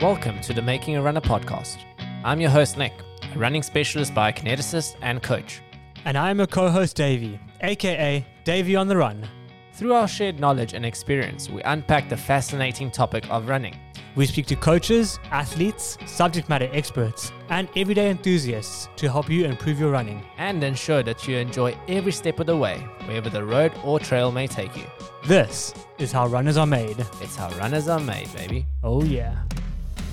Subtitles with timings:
[0.00, 1.78] Welcome to the Making a Runner podcast.
[2.22, 2.92] I'm your host, Nick,
[3.34, 5.60] a running specialist biokineticist and coach.
[6.04, 9.26] And I'm a co host, Davey, aka Davey on the Run.
[9.72, 13.76] Through our shared knowledge and experience, we unpack the fascinating topic of running.
[14.14, 19.80] We speak to coaches, athletes, subject matter experts, and everyday enthusiasts to help you improve
[19.80, 20.24] your running.
[20.38, 24.30] and ensure that you enjoy every step of the way, wherever the road or trail
[24.30, 24.84] may take you.
[25.26, 26.98] This is how runners are made.
[27.20, 28.64] It's how runners are made, baby.
[28.84, 29.42] Oh, yeah.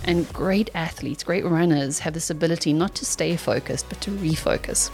[0.05, 4.91] And great athletes, great runners have this ability not to stay focused, but to refocus.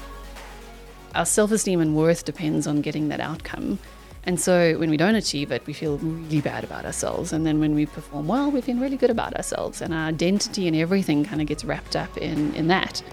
[1.14, 3.78] Our self esteem and worth depends on getting that outcome.
[4.24, 7.34] And so when we don't achieve it, we feel really bad about ourselves.
[7.34, 9.82] And then when we perform well, we feel really good about ourselves.
[9.82, 13.04] And our identity and everything kind of gets wrapped up in, in that.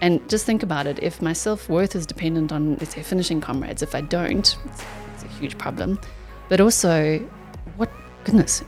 [0.00, 3.40] And just think about it if my self worth is dependent on, let's say, finishing
[3.40, 4.84] comrades, if I don't, it's,
[5.14, 6.00] it's a huge problem.
[6.48, 7.18] But also,
[7.76, 7.90] what,
[8.24, 8.64] goodness,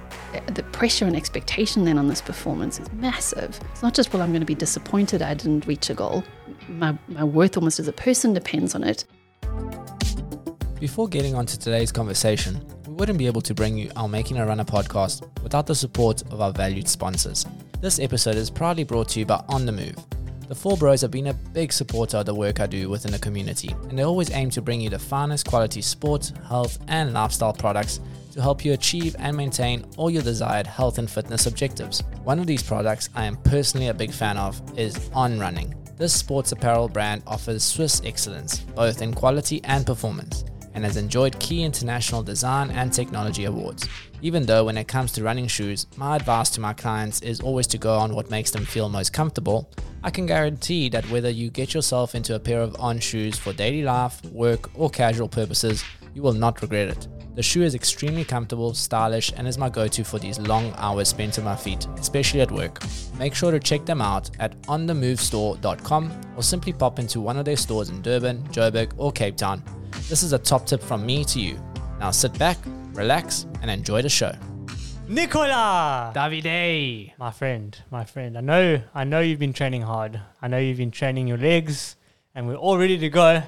[0.48, 3.58] the pressure and expectation then on this performance is massive.
[3.72, 6.24] It's not just, well, I'm going to be disappointed I didn't reach a goal.
[6.68, 9.04] My, my worth almost as a person depends on it.
[10.80, 14.38] Before getting on to today's conversation, we wouldn't be able to bring you our Making
[14.38, 17.46] a Runner podcast without the support of our valued sponsors.
[17.80, 19.96] This episode is proudly brought to you by On the Move.
[20.48, 23.18] The four bros have been a big supporter of the work I do within the
[23.18, 27.52] community, and they always aim to bring you the finest quality sports, health, and lifestyle
[27.52, 28.00] products
[28.36, 32.02] to help you achieve and maintain all your desired health and fitness objectives.
[32.22, 35.74] One of these products I am personally a big fan of is On Running.
[35.96, 41.40] This sports apparel brand offers Swiss excellence, both in quality and performance and has enjoyed
[41.40, 43.88] key international design and technology awards.
[44.20, 47.66] Even though when it comes to running shoes, my advice to my clients is always
[47.68, 49.70] to go on what makes them feel most comfortable,
[50.04, 53.54] I can guarantee that whether you get yourself into a pair of on shoes for
[53.54, 57.08] daily life, work, or casual purposes, you will not regret it.
[57.36, 61.08] The shoe is extremely comfortable, stylish, and is my go to for these long hours
[61.08, 62.80] spent on my feet, especially at work.
[63.18, 67.58] Make sure to check them out at onthemovestore.com or simply pop into one of their
[67.58, 69.62] stores in Durban, Joburg, or Cape Town.
[70.08, 71.60] This is a top tip from me to you.
[72.00, 72.56] Now sit back,
[72.94, 74.34] relax, and enjoy the show.
[75.06, 76.12] Nicola!
[76.14, 77.12] Davide!
[77.18, 78.38] My friend, my friend.
[78.38, 80.22] I know, I know you've been training hard.
[80.40, 81.96] I know you've been training your legs,
[82.34, 83.42] and we're all ready to go.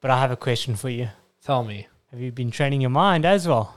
[0.00, 1.10] But I have a question for you.
[1.42, 1.88] Tell me.
[2.10, 3.74] Have you been training your mind as well?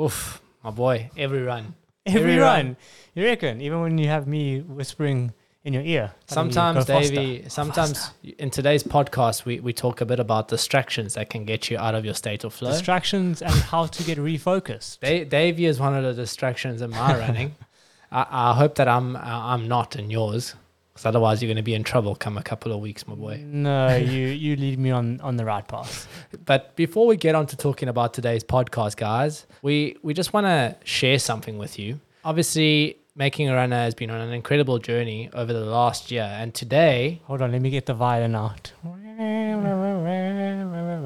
[0.00, 1.74] Oof, my boy, every run.
[2.06, 2.66] Every, Every run.
[2.66, 2.76] run.
[3.14, 3.60] You reckon?
[3.60, 5.32] Even when you have me whispering
[5.64, 6.10] in your ear.
[6.12, 10.20] you, Sometimes, "Go faster, Davey, sometimes faster." in today's podcast, we, we talk a bit
[10.20, 12.70] about distractions that can get you out of your state of flow.
[12.70, 15.00] distractions and how to get refocused.
[15.00, 17.54] Da- Davey is one of the distractions in my running.
[18.12, 20.54] I, I hope that I'm uh, I'm not in yours,
[20.94, 23.42] because otherwise you're going to be in trouble come a couple of weeks, my boy.
[23.44, 26.06] No, you you lead me on on the right path.
[26.44, 30.46] But before we get on to talking about today's podcast, guys, we we just want
[30.46, 32.00] to share something with you.
[32.24, 36.54] Obviously, making a runner has been on an incredible journey over the last year, and
[36.54, 38.72] today, Hold on, let me get the violin out.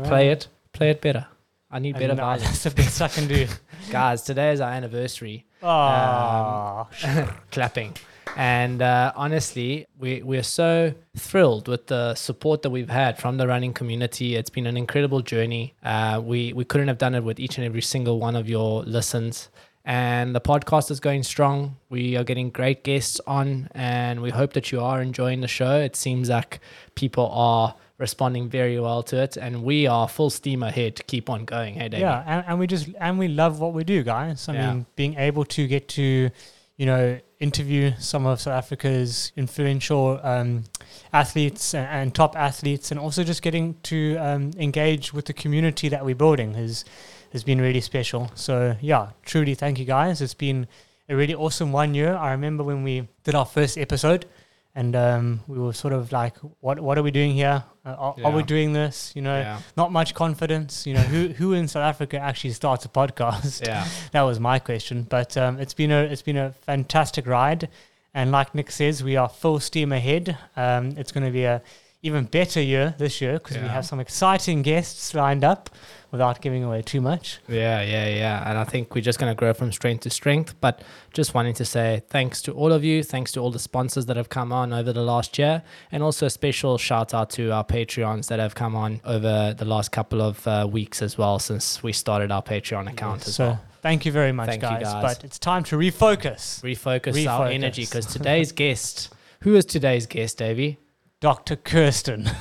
[0.05, 1.27] play it, play it better.
[1.71, 2.45] I need I better violin.
[2.45, 3.47] That's the best I can do.
[3.91, 4.23] guys.
[4.23, 5.45] Today is our anniversary.
[5.63, 6.89] Oh,
[7.51, 7.95] clapping.
[8.39, 13.49] And uh, honestly, we, we're so thrilled with the support that we've had from the
[13.49, 14.37] running community.
[14.37, 15.75] It's been an incredible journey.
[15.83, 18.85] Uh, we, we couldn't have done it with each and every single one of your
[18.85, 19.49] listens.
[19.85, 21.79] And the podcast is going strong.
[21.89, 25.81] We are getting great guests on, and we hope that you are enjoying the show.
[25.81, 26.61] It seems like
[26.95, 31.29] people are responding very well to it, and we are full steam ahead to keep
[31.29, 31.75] on going.
[31.75, 32.01] Hey, David.
[32.01, 34.49] yeah, and, and we just and we love what we do, guys.
[34.49, 34.75] I Yeah.
[34.75, 36.31] mean, being able to get to,
[36.77, 40.65] you know, interview some of South Africa's influential um,
[41.13, 45.89] athletes and, and top athletes, and also just getting to um, engage with the community
[45.89, 46.85] that we're building has
[47.33, 48.31] has been really special.
[48.35, 50.21] So yeah, truly, thank you guys.
[50.21, 50.67] It's been
[51.09, 52.15] a really awesome one year.
[52.15, 54.27] I remember when we did our first episode.
[54.75, 56.79] And um, we were sort of like, "What?
[56.79, 57.65] What are we doing here?
[57.89, 59.13] Uh, are, are we doing this?
[59.17, 59.61] You know, Yeah.
[59.77, 60.87] not much confidence.
[60.87, 63.67] You know, who who in South Africa actually starts a podcast?
[63.67, 63.87] Yeah.
[64.13, 65.07] That was my question.
[65.09, 67.69] But um, it's been a it's been a fantastic ride,
[68.15, 70.37] and like Nick says, we are full steam ahead.
[70.57, 71.63] Um, it's going to be a
[72.03, 75.69] even better year this year because we have some exciting guests lined up.
[76.11, 78.49] Without giving away too much, Yeah, yeah, yeah.
[78.49, 80.55] And I think we're just going to grow from strength to strength.
[80.59, 80.83] But
[81.13, 83.03] just wanting to say thanks to all of you.
[83.03, 85.63] Thanks to all the sponsors that have come on over the last year.
[85.93, 89.67] And also a special shout out to our Patreons that have come on over the
[89.67, 93.45] last couple of uh, weeks as well since we started our Patreon account as so
[93.47, 93.61] well.
[93.83, 94.83] thank you very much, Thank you, guys.
[94.85, 95.03] guys.
[95.17, 96.63] But it's time to refocus.
[96.63, 99.13] Refocus, our energy because today's guest,
[99.43, 100.79] who is today's guest, Davey?
[101.21, 101.57] Dr.
[101.57, 102.31] Kirsten.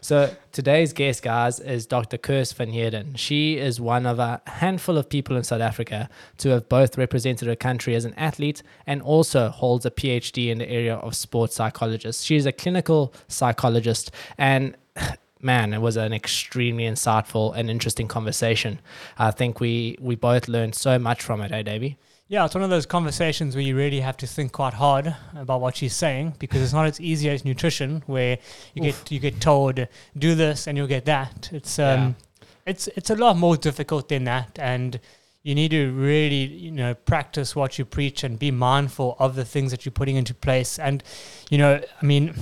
[0.00, 2.16] So today's guest, guys, is Dr.
[2.16, 3.16] Kirst van Heerden.
[3.16, 7.48] She is one of a handful of people in South Africa to have both represented
[7.48, 11.56] her country as an athlete and also holds a PhD in the area of sports
[11.56, 12.24] psychologist.
[12.24, 14.76] She is a clinical psychologist and
[15.42, 18.78] man, it was an extremely insightful and interesting conversation.
[19.18, 21.98] I think we we both learned so much from it, eh, Davey?
[22.28, 25.60] Yeah, it's one of those conversations where you really have to think quite hard about
[25.60, 28.38] what she's saying because it's not as easy as nutrition where
[28.74, 29.04] you Oof.
[29.04, 29.86] get you get told
[30.18, 31.50] do this and you'll get that.
[31.52, 32.46] It's um Yeah.
[32.66, 34.98] it's it's a lot more difficult than that and
[35.44, 39.44] you need to really, you know, practice what you preach and be mindful of the
[39.44, 40.76] things that you're putting into place.
[40.76, 41.04] And,
[41.50, 42.34] you know, I mean,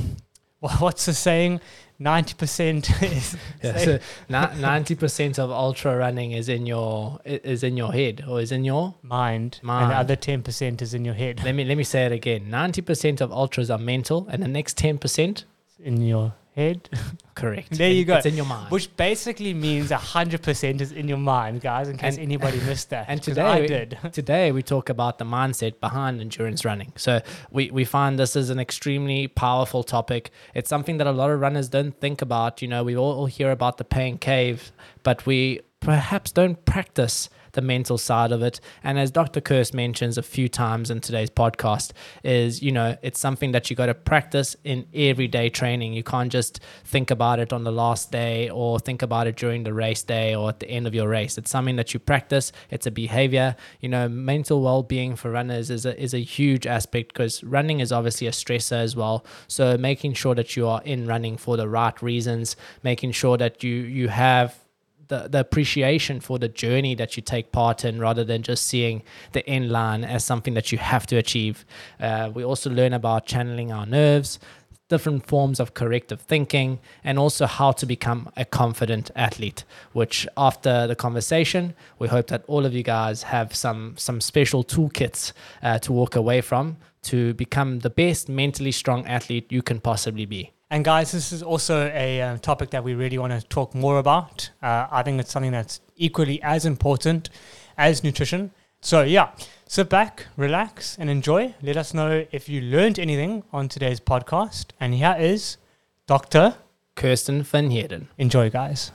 [0.78, 1.60] what's the saying?
[2.04, 3.98] Ninety percent is Yeah, so
[4.28, 8.62] ninety percent of ultra running is in your is in your head or is in
[8.62, 11.84] your mind, and the other ten percent is in your head, let me let me
[11.84, 12.50] say it again.
[12.50, 15.46] Ninety percent of ultras are mental, and the next ten percent,
[15.82, 16.88] in your head.
[17.34, 17.70] correct.
[17.76, 18.16] There you go.
[18.16, 18.70] It's in your mind.
[18.70, 21.88] Which basically means hundred percent is in your mind, guys.
[21.88, 23.98] In case And- anybody missed that, And today I we- did.
[24.12, 26.92] Today we talk about the mindset behind endurance running.
[26.96, 27.20] So
[27.50, 30.30] we, we find this is an extremely powerful topic.
[30.54, 32.62] It's something that a lot of runners don't think about.
[32.62, 34.70] You know, we all, all hear about the pain cave,
[35.02, 38.60] but we perhaps don't practice the mental side of it.
[38.82, 39.40] And as Dr.
[39.40, 41.92] Kirst mentions a few times in today's podcast,
[42.22, 45.94] is you know, it's something that you got to practice in everyday training.
[45.94, 49.64] You can't just think about it on the last day or think about it during
[49.64, 51.38] the race day or at the end of your race.
[51.38, 52.52] It's something that you practice.
[52.70, 53.56] It's a behavior.
[53.80, 57.92] You know, mental well-being for runners is a is a huge aspect because running is
[57.92, 59.24] obviously a stressor as well.
[59.48, 63.62] So making sure that you are in running for the right reasons, making sure that
[63.62, 64.63] you you have
[65.14, 69.02] the, the appreciation for the journey that you take part in rather than just seeing
[69.32, 71.64] the end line as something that you have to achieve.
[72.00, 74.38] Uh, we also learn about channeling our nerves,
[74.88, 79.64] different forms of corrective thinking, and also how to become a confident athlete.
[79.92, 84.64] Which, after the conversation, we hope that all of you guys have some some special
[84.64, 85.32] toolkits
[85.62, 90.26] uh, to walk away from to become the best mentally strong athlete you can possibly
[90.26, 90.50] be.
[90.74, 94.00] And guys, this is also a uh, topic that we really want to talk more
[94.00, 94.50] about.
[94.60, 97.30] Uh, I think it's something that's equally as important
[97.78, 98.50] as nutrition.
[98.80, 99.30] So yeah,
[99.68, 101.54] sit back, relax, and enjoy.
[101.62, 104.72] Let us know if you learned anything on today's podcast.
[104.80, 105.58] And here is
[106.08, 106.56] Doctor.
[106.96, 108.08] Kirsten van Heerden.
[108.18, 108.90] Enjoy, guys.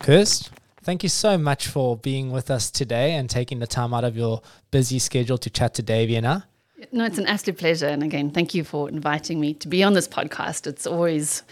[0.00, 0.50] Kirst,
[0.82, 4.16] thank you so much for being with us today and taking the time out of
[4.16, 4.42] your
[4.72, 6.42] busy schedule to chat to Davey and I.
[6.90, 7.86] No, it's an absolute pleasure.
[7.86, 10.66] And again, thank you for inviting me to be on this podcast.
[10.66, 11.42] It's always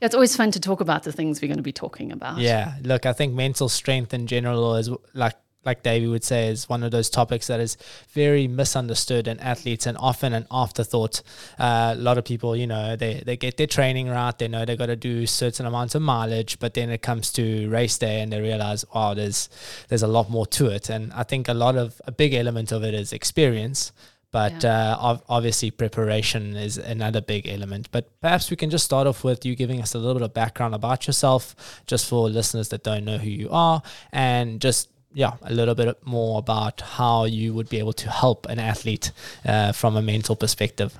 [0.00, 2.38] it's always fun to talk about the things we're going to be talking about.
[2.38, 5.36] Yeah, look, I think mental strength in general is like
[5.66, 7.76] like Davey would say is one of those topics that is
[8.10, 11.22] very misunderstood in athletes and often an afterthought.
[11.58, 14.64] Uh, a lot of people, you know, they, they get their training right, they know
[14.64, 18.20] they got to do certain amounts of mileage, but then it comes to race day
[18.20, 19.48] and they realize, wow, there's
[19.88, 20.88] there's a lot more to it.
[20.88, 23.92] And I think a lot of a big element of it is experience.
[24.36, 24.76] But Yeah.
[24.98, 27.84] uh, ob- obviously, preparation is another big element.
[27.96, 30.34] But perhaps we can just start off with you giving us a little bit of
[30.34, 31.42] background about yourself,
[31.92, 33.78] just for listeners that don't know who you are,
[34.12, 34.88] and just
[35.22, 39.06] yeah, a little bit more about how you would be able to help an athlete
[39.46, 40.90] uh, from a mental perspective.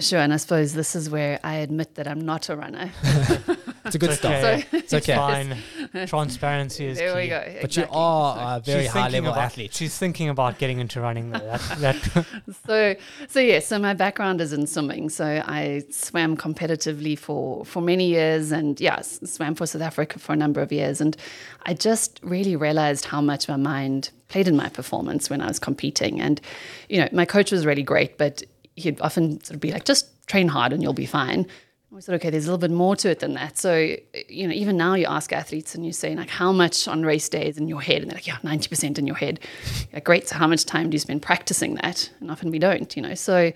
[0.00, 0.18] Sure.
[0.18, 2.90] And I suppose this is where I admit that I'm not a runner.
[3.86, 4.42] It's a good It's start.
[4.42, 4.60] okay.
[4.70, 5.14] So- It's okay.
[5.14, 6.06] Fine.
[6.06, 7.18] Transparency is there key.
[7.20, 7.58] we go.
[7.60, 9.74] But you are So- a very She's high thinking level about, athlete.
[9.74, 11.38] She's thinking about getting into running though.
[11.38, 12.26] That, that
[12.66, 12.94] so
[13.28, 18.06] so yeah so my background is in swimming so i swam competitively for for many
[18.08, 21.16] years and yeah swam for south africa for a number of years and
[21.66, 25.58] i just really realized how much my mind played in my performance when i was
[25.58, 26.40] competing and
[26.88, 28.42] you know my coach was really great but
[28.76, 31.46] he'd often sort of be like just train hard and you'll be fine
[31.90, 33.56] We said, okay, there's a little bit more to it than that.
[33.56, 33.94] So,
[34.28, 37.28] you know, even now you ask athletes and you say, like, how much on race
[37.28, 38.02] day is in your head?
[38.02, 39.38] And they're like, yeah, 90% in your head.
[40.02, 40.26] Great.
[40.26, 42.10] So, how much time do you spend practicing that?
[42.18, 43.14] And often we don't, you know.
[43.14, 43.52] So,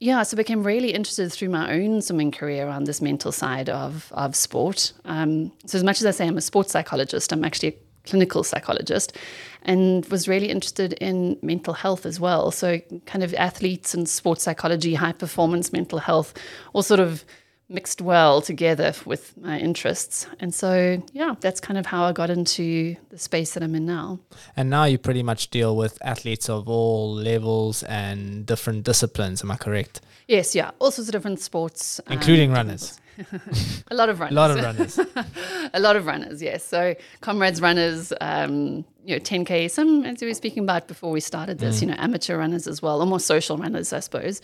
[0.00, 3.68] yeah, so I became really interested through my own swimming career around this mental side
[3.68, 4.92] of, of sport.
[5.04, 8.42] Um, so, as much as I say I'm a sports psychologist, I'm actually a clinical
[8.42, 9.16] psychologist
[9.66, 12.50] and was really interested in mental health as well.
[12.50, 16.32] So, kind of athletes and sports psychology, high performance mental health,
[16.72, 17.24] all sort of
[17.68, 20.26] mixed well together with my interests.
[20.38, 23.84] And so, yeah, that's kind of how I got into the space that I'm in
[23.86, 24.20] now.
[24.56, 29.42] And now you pretty much deal with athletes of all levels and different disciplines.
[29.42, 30.00] Am I correct?
[30.28, 33.00] Yes, yeah, all sorts of different sports, um, Including runners.
[33.90, 34.32] a lot of runners.
[34.32, 35.00] A lot of runners.
[35.74, 36.42] a lot of runners.
[36.42, 39.70] Yes, so comrades runners, um, you know, 10k.
[39.70, 42.82] Some as we were speaking about before we started this, you know, amateur runners as
[42.82, 44.42] well, or more social runners, I suppose.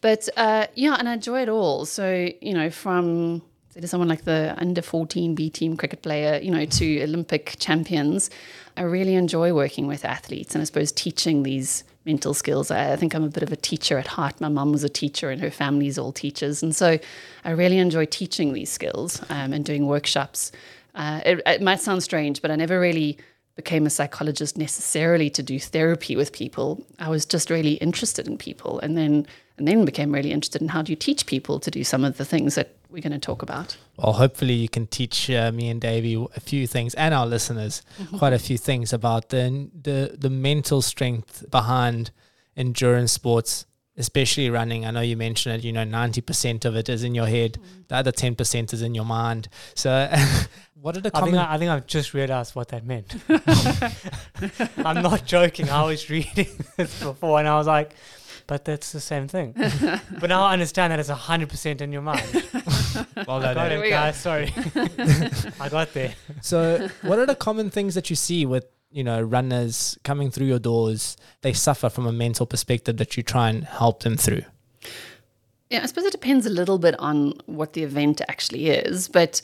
[0.00, 1.84] But uh, yeah, and I enjoy it all.
[1.84, 6.40] So, you know, from say to someone like the under 14 B team cricket player,
[6.40, 8.30] you know, to Olympic champions,
[8.76, 12.70] I really enjoy working with athletes and I suppose teaching these mental skills.
[12.70, 14.40] I, I think I'm a bit of a teacher at heart.
[14.40, 16.62] My mum was a teacher and her family's all teachers.
[16.62, 16.98] And so
[17.44, 20.52] I really enjoy teaching these skills um, and doing workshops.
[20.94, 23.18] Uh, it, it might sound strange, but I never really
[23.56, 26.82] became a psychologist necessarily to do therapy with people.
[26.98, 29.26] I was just really interested in people and then
[29.60, 32.16] and then became really interested in how do you teach people to do some of
[32.16, 33.76] the things that we're going to talk about.
[33.98, 37.82] Well, hopefully you can teach uh, me and Davey a few things and our listeners
[38.00, 38.16] mm-hmm.
[38.16, 42.10] quite a few things about the, the the mental strength behind
[42.56, 43.66] endurance sports,
[43.98, 44.86] especially running.
[44.86, 45.64] I know you mentioned it.
[45.64, 47.52] You know, ninety percent of it is in your head.
[47.52, 47.88] Mm.
[47.88, 49.48] The other ten percent is in your mind.
[49.74, 50.10] So,
[50.74, 51.10] what are the?
[51.14, 53.14] I think I, I think I've just realized what that meant.
[54.86, 55.68] I'm not joking.
[55.68, 57.94] I was reading this before, and I was like
[58.50, 59.54] but that's the same thing.
[60.20, 62.26] but now I understand that it's hundred percent in your mind.
[63.28, 64.16] well done, got it, guys.
[64.16, 64.52] Sorry,
[65.60, 66.14] I got there.
[66.42, 70.48] So, what are the common things that you see with you know runners coming through
[70.48, 71.16] your doors?
[71.42, 74.42] They suffer from a mental perspective that you try and help them through.
[75.70, 79.42] Yeah, I suppose it depends a little bit on what the event actually is, but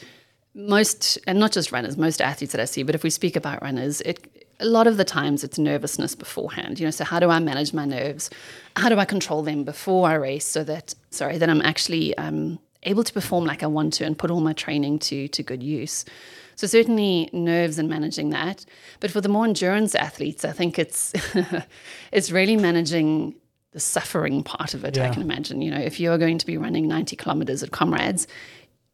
[0.52, 3.62] most, and not just runners, most athletes that I see, but if we speak about
[3.62, 6.78] runners, it a lot of the times it's nervousness beforehand.
[6.80, 8.30] You know, so how do I manage my nerves?
[8.76, 12.58] How do I control them before I race so that sorry that I'm actually um,
[12.84, 15.62] able to perform like I want to and put all my training to to good
[15.62, 16.04] use.
[16.54, 18.64] So certainly nerves and managing that.
[19.00, 21.12] But for the more endurance athletes, I think it's
[22.12, 23.34] it's really managing
[23.72, 24.96] the suffering part of it.
[24.96, 25.10] Yeah.
[25.10, 25.60] I can imagine.
[25.60, 28.26] You know, if you're going to be running 90 kilometers at Comrades,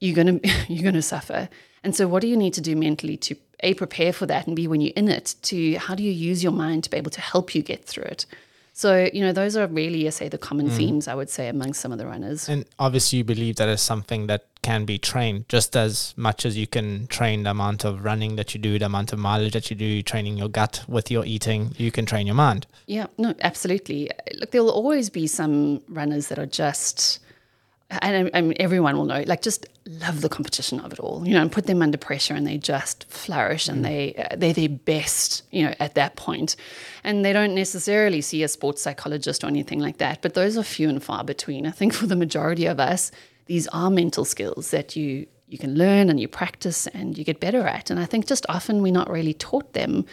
[0.00, 1.48] you're gonna you're gonna suffer.
[1.84, 4.56] And so, what do you need to do mentally to a prepare for that, and
[4.56, 7.10] b when you're in it, to how do you use your mind to be able
[7.10, 8.26] to help you get through it?
[8.74, 10.76] So, you know, those are really, I say, the common mm.
[10.76, 12.48] themes I would say amongst some of the runners.
[12.48, 16.56] And obviously, you believe that is something that can be trained just as much as
[16.56, 19.68] you can train the amount of running that you do, the amount of mileage that
[19.70, 22.66] you do, training your gut with your eating, you can train your mind.
[22.86, 24.10] Yeah, no, absolutely.
[24.34, 27.18] Look, there will always be some runners that are just
[28.00, 31.34] and I, I everyone will know, like just love the competition of it all, you
[31.34, 33.88] know, and put them under pressure and they just flourish and mm.
[33.88, 36.56] they they're their best, you know, at that point.
[37.04, 40.62] And they don't necessarily see a sports psychologist or anything like that, but those are
[40.62, 41.66] few and far between.
[41.66, 43.10] I think for the majority of us,
[43.46, 47.38] these are mental skills that you you can learn and you practice and you get
[47.38, 47.90] better at.
[47.90, 50.06] And I think just often we're not really taught them.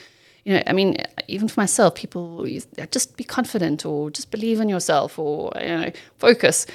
[0.43, 2.45] You know, I mean, even for myself, people
[2.91, 6.65] just be confident or just believe in yourself or you know, focus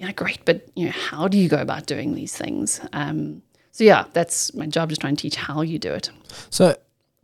[0.00, 2.80] yeah, great, but you know, how do you go about doing these things?
[2.94, 6.10] Um, so yeah, that's my job, just trying to teach how you do it.
[6.48, 6.74] So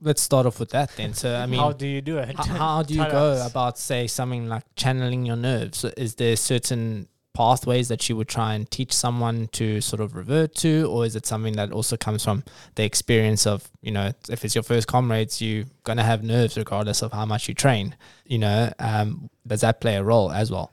[0.03, 1.15] let's start off with that then.
[1.15, 2.37] So I mean, how do you do it?
[2.37, 2.45] How,
[2.77, 3.51] how do you go us.
[3.51, 5.85] about say something like channeling your nerves?
[5.97, 10.55] Is there certain pathways that you would try and teach someone to sort of revert
[10.57, 14.45] to, or is it something that also comes from the experience of you know if
[14.45, 17.97] it's your first comrades, you're gonna have nerves regardless of how much you train.
[18.27, 20.73] You know, um, does that play a role as well?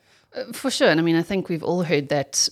[0.53, 0.89] For sure.
[0.89, 2.49] And I mean, I think we've all heard that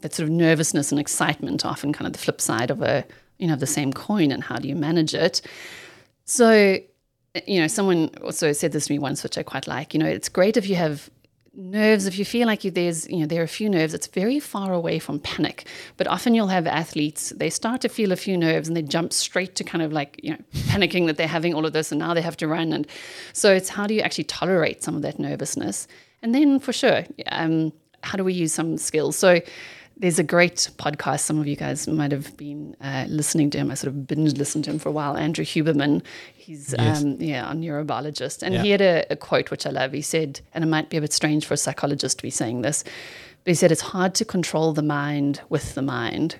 [0.00, 3.04] that sort of nervousness and excitement often kind of the flip side of a
[3.38, 5.40] you know the same coin and how do you manage it?
[6.24, 6.78] So
[7.46, 9.94] you know someone also said this to me once which i quite like.
[9.94, 11.10] You know it's great if you have
[11.54, 12.06] nerves.
[12.06, 14.38] If you feel like you, there's you know there are a few nerves it's very
[14.38, 15.66] far away from panic.
[15.96, 19.12] But often you'll have athletes they start to feel a few nerves and they jump
[19.12, 20.38] straight to kind of like you know
[20.68, 22.72] panicking that they're having all of this and now they have to run.
[22.72, 22.86] And
[23.32, 25.88] so it's how do you actually tolerate some of that nervousness
[26.22, 27.72] and then for sure, um,
[28.02, 29.16] how do we use some skills?
[29.16, 29.40] So
[30.00, 31.20] there's a great podcast.
[31.20, 33.70] Some of you guys might have been uh, listening to him.
[33.70, 35.16] I sort of binge listened to him for a while.
[35.16, 36.02] Andrew Huberman,
[36.34, 37.02] he's yes.
[37.02, 38.62] um, yeah a neurobiologist, and yeah.
[38.62, 39.92] he had a, a, quote which I love.
[39.92, 42.62] He said, and it might be a bit strange for a psychologist to be saying
[42.62, 42.82] this,
[43.44, 46.36] but he said it's hard to control the mind with the mind.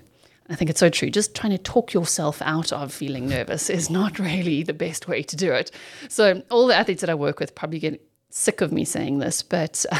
[0.49, 1.09] I think it's so true.
[1.09, 5.23] Just trying to talk yourself out of feeling nervous is not really the best way
[5.23, 5.71] to do it.
[6.09, 8.01] So all the athletes that I work with probably get
[8.33, 9.85] sick of me saying this, but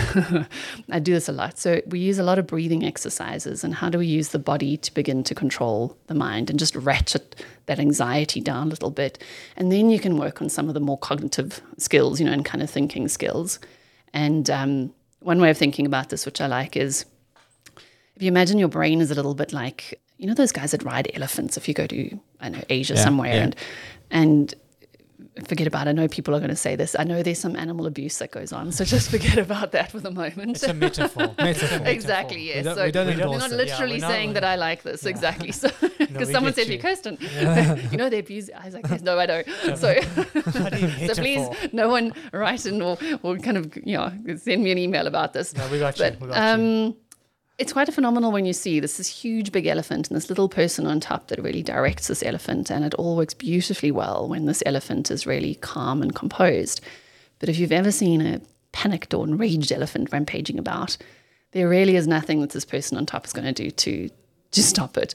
[0.89, 1.59] I do this a lot.
[1.59, 4.77] So we use a lot of breathing exercises and how do we use the body
[4.77, 7.35] to begin to control the mind and just ratchet
[7.65, 9.21] that anxiety down a little bit.
[9.57, 12.45] And then you can work on some of the more cognitive skills, you know, and
[12.45, 13.59] kind of thinking skills.
[14.13, 17.05] And um, one way of thinking about this, which I like, is
[18.15, 20.83] if you imagine your brain is a little bit like, you know, those guys that
[20.83, 23.33] ride elephants if you go to, I know, Asia yeah, somewhere.
[23.33, 23.43] Yeah.
[23.43, 23.55] And,
[24.09, 24.53] and
[25.47, 25.87] forget about.
[25.87, 26.95] I know people are going to say this.
[26.97, 29.99] I know there's some animal abuse that goes on, so just forget about that for
[29.99, 30.51] the moment.
[30.51, 31.33] It's a metaphor.
[31.37, 31.87] Metaphor.
[31.87, 32.37] exactly.
[32.37, 32.65] We Yes.
[32.65, 35.05] don't- so we don't we're endorse not literally Yeah, not- saying that I like this.
[35.05, 35.51] Exactly.
[35.51, 36.79] So we because someone get said you.
[36.79, 37.17] Kirsten,
[37.91, 38.49] you know they abuse.
[38.55, 39.47] I was like, yes, no, I don't.
[39.77, 39.95] So.
[41.07, 44.77] So please, no one write in or, or kind of you know send me an
[44.77, 45.55] email about this.
[45.55, 46.11] No, we got you.
[46.19, 46.65] We got you.
[46.87, 46.95] Um,
[47.61, 50.49] it's quite a phenomenal when you see this this huge big elephant and this little
[50.49, 54.47] person on top that really directs this elephant, and it all works beautifully well when
[54.47, 56.81] this elephant is really calm and composed.
[57.37, 58.41] But if you've ever seen a
[58.71, 60.97] panicked or enraged elephant rampaging about,
[61.51, 64.09] there really is nothing that this person on top is going to do to
[64.53, 65.13] to stop it.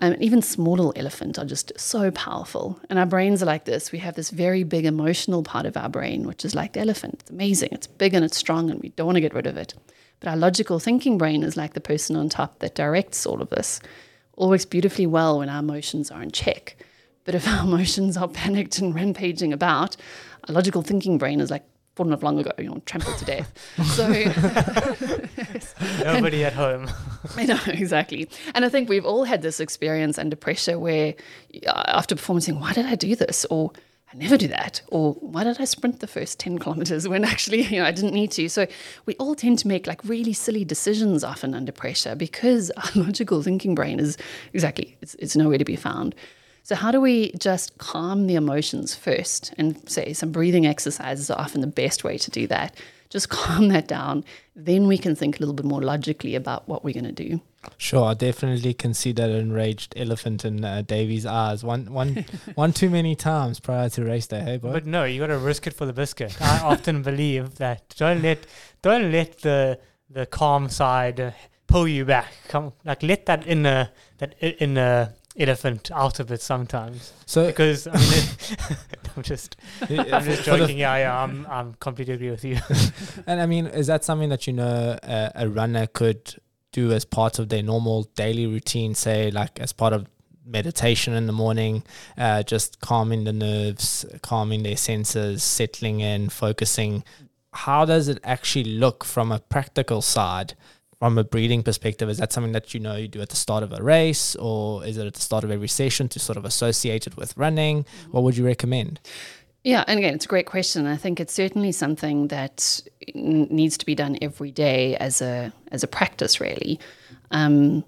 [0.00, 2.80] Um, even small elephants are just so powerful.
[2.88, 3.92] And our brains are like this.
[3.92, 7.16] We have this very big emotional part of our brain, which is like the elephant.
[7.20, 7.70] It's amazing.
[7.72, 9.74] It's big and it's strong, and we don't want to get rid of it.
[10.20, 13.50] But our logical thinking brain is like the person on top that directs all of
[13.50, 13.80] this.
[14.36, 16.76] All works beautifully well when our emotions are in check.
[17.24, 19.96] But if our emotions are panicked and rampaging about,
[20.48, 23.52] our logical thinking brain is like fallen off long ago, you know, trampled to death.
[23.84, 24.08] So
[26.04, 26.88] Nobody at home.
[27.36, 28.28] I know, exactly.
[28.54, 31.14] And I think we've all had this experience under pressure where
[31.66, 33.44] uh, after performing, why did I do this?
[33.50, 33.72] Or
[34.12, 34.80] I never do that.
[34.88, 38.14] Or why did I sprint the first 10 kilometers when actually, you know, I didn't
[38.14, 38.48] need to?
[38.48, 38.66] So
[39.06, 43.42] we all tend to make like really silly decisions often under pressure because our logical
[43.42, 44.16] thinking brain is
[44.52, 46.14] exactly, it's, it's nowhere to be found.
[46.68, 49.54] So, how do we just calm the emotions first?
[49.56, 52.76] And say some breathing exercises are often the best way to do that.
[53.08, 54.22] Just calm that down.
[54.54, 57.40] Then we can think a little bit more logically about what we're going to do.
[57.76, 61.64] Sure, I definitely can see that enraged elephant in uh, Davey's eyes.
[61.64, 62.24] One, one,
[62.54, 64.40] one too many times prior to race day.
[64.40, 64.72] Hey, boy.
[64.72, 66.40] But no, you got to risk it for the biscuit.
[66.40, 68.46] I often believe that don't let
[68.82, 69.78] don't let the
[70.10, 71.30] the calm side uh,
[71.66, 72.32] pull you back.
[72.48, 77.12] Come, like let that inner that inner elephant out of it sometimes.
[77.26, 78.78] so, Because I mean,
[79.16, 79.56] I'm just
[79.88, 80.78] I'm just joking.
[80.78, 82.58] Yeah, yeah, I'm I'm completely agree with you.
[83.26, 86.36] and I mean, is that something that you know uh, a runner could
[86.78, 88.94] do as part of their normal daily routine?
[88.94, 90.06] Say, like as part of
[90.48, 91.82] meditation in the morning,
[92.16, 97.04] uh, just calming the nerves, calming their senses, settling in, focusing.
[97.52, 100.54] How does it actually look from a practical side?
[100.98, 103.62] From a breathing perspective, is that something that you know you do at the start
[103.62, 106.44] of a race, or is it at the start of every session to sort of
[106.44, 107.86] associate it with running?
[108.10, 108.98] What would you recommend?
[109.64, 110.86] Yeah, and again, it's a great question.
[110.86, 112.80] I think it's certainly something that
[113.14, 116.78] needs to be done every day as a as a practice, really.
[117.30, 117.84] Um,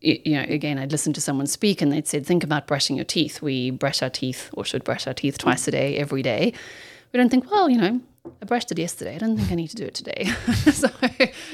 [0.00, 3.04] you know, again, I'd listened to someone speak, and they'd said, "Think about brushing your
[3.04, 3.40] teeth.
[3.40, 6.52] We brush our teeth, or should brush our teeth twice a day, every day.
[7.12, 8.00] We don't think, well, you know,
[8.40, 9.16] I brushed it yesterday.
[9.16, 10.26] I don't think I need to do it today.
[10.72, 10.88] so,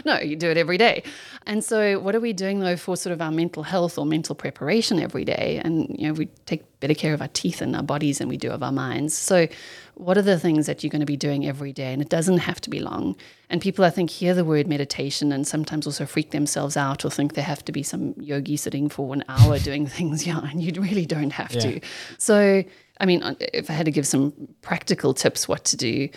[0.04, 1.02] no, you do it every day.
[1.46, 4.34] And so, what are we doing though for sort of our mental health or mental
[4.34, 5.62] preparation every day?
[5.64, 8.36] And you know, we take better care of our teeth and our bodies than we
[8.36, 9.16] do of our minds.
[9.16, 9.48] So,
[9.94, 11.90] what are the things that you're going to be doing every day?
[11.90, 13.16] And it doesn't have to be long.
[13.48, 17.10] And people, I think, hear the word meditation and sometimes also freak themselves out or
[17.10, 20.26] think they have to be some yogi sitting for an hour doing things.
[20.26, 21.60] Yeah, and you really don't have Yeah.
[21.60, 21.80] to.
[22.18, 22.62] So,
[23.00, 26.10] I mean, uh, if I had to give some practical tips what to do,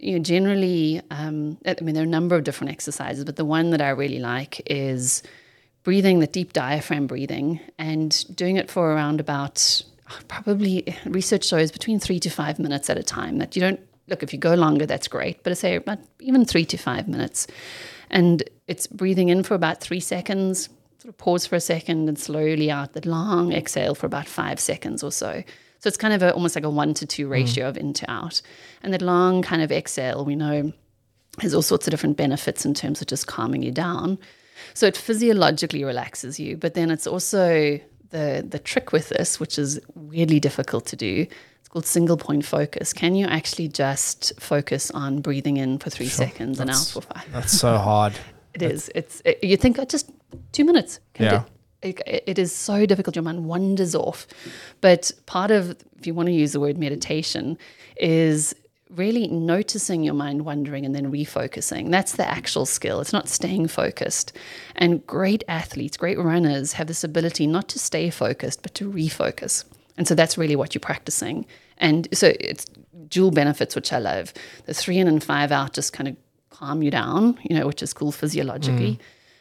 [0.00, 3.44] you know, generally, um, I mean, there are a number of different exercises, but the
[3.44, 5.22] one that I really like is
[5.82, 9.82] breathing, the deep diaphragm breathing, and doing it for around about
[10.28, 13.38] probably research shows between three to five minutes at a time.
[13.38, 16.44] That you don't look if you go longer, that's great, but I say about even
[16.44, 17.46] three to five minutes,
[18.10, 22.18] and it's breathing in for about three seconds, sort of pause for a second, and
[22.18, 22.94] slowly out.
[22.94, 25.44] That long exhale for about five seconds or so.
[25.80, 27.30] So it's kind of a, almost like a one to two mm.
[27.30, 28.42] ratio of in to out.
[28.82, 30.72] And that long kind of exhale, we know,
[31.40, 34.18] has all sorts of different benefits in terms of just calming you down.
[34.74, 39.58] So it physiologically relaxes you, but then it's also the the trick with this, which
[39.58, 41.26] is weirdly difficult to do.
[41.60, 42.92] It's called single point focus.
[42.92, 46.26] Can you actually just focus on breathing in for three Sure.
[46.26, 47.26] seconds and out for five?
[47.32, 48.14] That's so hard.
[48.52, 48.90] It is.
[48.96, 49.22] It's.
[49.24, 50.10] It, you think oh, just
[50.50, 50.98] two minutes.
[51.14, 51.44] Can Yeah.
[51.82, 53.16] It, it is so difficult.
[53.16, 54.26] Your mind wanders off.
[54.80, 57.58] But part of, if you want to use the word meditation,
[57.96, 58.54] is
[58.90, 61.90] really noticing your mind wandering and then refocusing.
[61.90, 63.00] That's the actual skill.
[63.00, 64.32] It's not staying focused.
[64.76, 69.64] And great athletes, great runners have this ability not to stay focused, but to refocus.
[69.96, 71.46] And so that's really what you're practicing.
[71.78, 72.66] And so it's
[73.08, 74.32] dual benefits, which I love.
[74.66, 76.16] The three in and five out just kind of
[76.50, 78.92] calm you down, you know, which is cool physiologically.
[78.92, 79.00] Mm.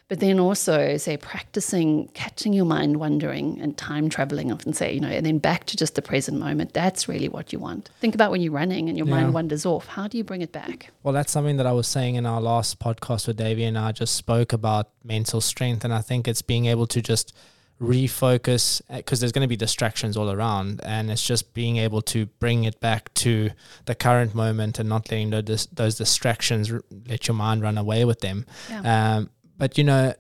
[0.10, 5.00] But then also, say, practicing catching your mind wandering and time traveling, often say, you
[5.00, 6.74] know, and then back to just the present moment.
[6.74, 7.90] That's really what you want.
[8.02, 9.14] Think about when you're running and your Yeah.
[9.22, 9.86] mind wanders off.
[9.86, 10.92] How do you bring it back?
[11.04, 13.92] Well, that's something that I was saying in our last podcast with Davey and I
[13.92, 15.86] just spoke about mental strength.
[15.86, 17.32] And I think it's being able to just
[17.80, 22.26] refocus because there's going to be distractions all around and it's just being able to
[22.26, 23.52] bring it back to
[23.86, 26.72] the current moment and not letting those, those distractions
[27.08, 29.16] let your mind run away with them Yeah.
[29.18, 30.14] um, but you know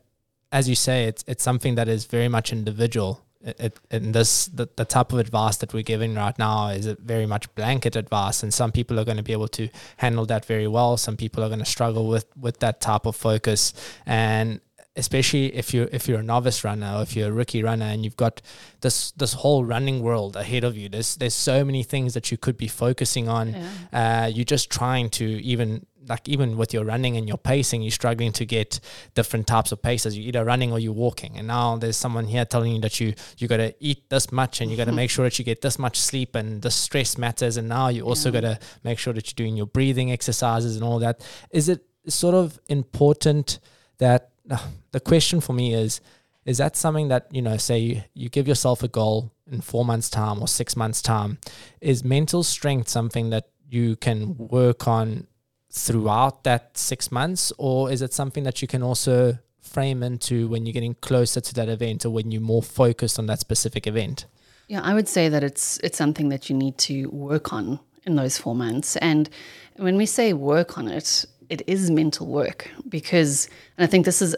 [0.52, 3.26] as you say it's it's something that is very much individual.
[3.42, 6.86] It, it, and this the, the type of advice that we're giving right now is
[6.86, 8.44] a very much blanket advice.
[8.44, 10.98] And some people are going to be able to handle that very well.
[10.98, 13.74] Some people are going to struggle with with that type of focus.
[14.06, 14.60] And
[15.00, 18.04] especially if you're if you're a novice runner or if you're a rookie runner and
[18.04, 18.42] you've got
[18.82, 20.90] this this whole running world ahead of you.
[20.90, 23.46] There's there's so many things that you could be focusing on.
[23.54, 24.24] Yeah.
[24.24, 27.92] uh, you're just trying to even like even with your running and your pacing you're
[28.02, 28.80] struggling to get
[29.16, 30.18] different types of paces.
[30.18, 31.38] You're either running or you're walking.
[31.38, 34.60] And now there's someone here telling you that you you got to eat this much
[34.62, 37.18] and you got to make sure that you get this much sleep and the stress
[37.18, 37.58] matters.
[37.58, 38.42] And now you also Yeah.
[38.42, 41.16] got to make sure that you're doing your breathing exercises and all that.
[41.52, 43.60] Is it sort of important
[44.00, 44.22] that
[44.92, 46.02] the question for me is
[46.46, 49.86] is that something that you know say you, you give yourself a goal in four
[49.86, 51.38] months time or six months time
[51.82, 55.28] is mental strength something that you can work on
[55.72, 60.66] throughout that six months or is it something that you can also frame into when
[60.66, 64.26] you're getting closer to that event or when you're more focused on that specific event
[64.70, 68.16] Yeah, I would say that it's it's something that you need to work on in
[68.16, 68.96] those four months.
[68.98, 69.30] And
[69.78, 74.22] when we say work on it, it is mental work because, and I think this
[74.22, 74.36] is,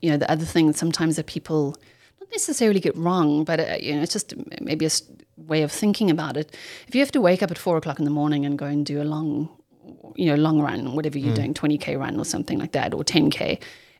[0.00, 1.76] you know, the other thing sometimes that people
[2.20, 4.90] not necessarily get wrong, but uh, you know, it's just maybe a
[5.36, 6.56] way of thinking about it.
[6.86, 8.86] If you have to wake up at four o'clock in the morning and go and
[8.86, 9.48] do a long,
[10.16, 13.04] you know, long run, whatever you're doing, twenty k run or something like that, or
[13.04, 13.58] ten k,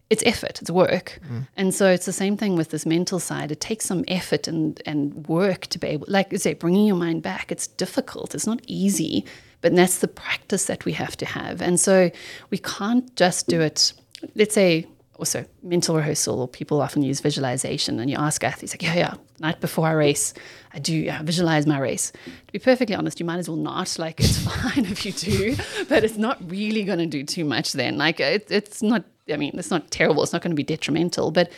[0.09, 1.21] it's effort, it's work.
[1.57, 3.53] And so it's the same thing with this mental side.
[3.53, 6.97] It takes some effort and, and work to be able, like I say, bringing your
[6.97, 7.53] mind back.
[7.53, 9.25] It's difficult, it's not easy,
[9.61, 11.61] but that's the practice that we have to have.
[11.61, 12.11] And so
[12.51, 13.93] we can't just do it,
[14.35, 14.87] let's say,
[15.21, 18.01] also mental rehearsal, or people often use visualization.
[18.01, 20.33] And you ask athletes, like, yeah, yeah, night before I race,
[20.73, 22.11] I do visualize my race.
[22.11, 23.99] To be perfectly honest, you might as well not.
[23.99, 25.57] Like, it's fine if you do,
[25.89, 27.99] but it's not really going to do too much then.
[27.99, 30.23] Like, it, it's not, I mean, it's not terrible.
[30.23, 31.53] It's not going to be detrimental, but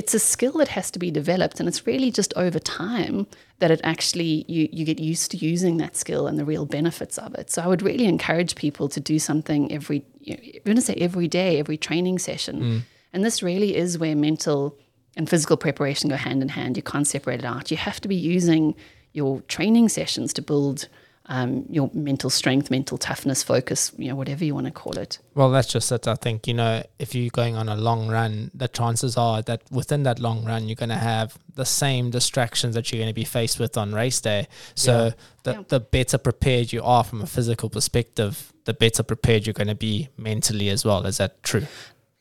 [0.00, 1.60] it's a skill that has to be developed.
[1.60, 3.26] And it's really just over time
[3.58, 7.18] that it actually, you, you get used to using that skill and the real benefits
[7.18, 7.50] of it.
[7.50, 10.82] So I would really encourage people to do something every, you know, I'm going to
[10.82, 12.62] say every day, every training session.
[12.62, 12.80] Mm.
[13.12, 14.74] And this really is where mental
[15.18, 16.78] and physical preparation go hand in hand.
[16.78, 17.70] You can't separate it out.
[17.70, 18.74] You have to be using
[19.12, 20.88] your training sessions to build
[21.30, 25.20] um, your mental strength, mental toughness, focus, you know, whatever you want to call it.
[25.34, 26.08] Well, that's just it.
[26.08, 29.62] I think, you know, if you're going on a long run, the chances are that
[29.70, 33.14] within that long run, you're going to have the same distractions that you're going to
[33.14, 34.48] be faced with on race day.
[34.74, 35.10] So Yeah.
[35.44, 35.62] the, Yeah.
[35.68, 39.74] the better prepared you are from a physical perspective, the better prepared you're going to
[39.76, 41.06] be mentally as well.
[41.06, 41.66] Is that true?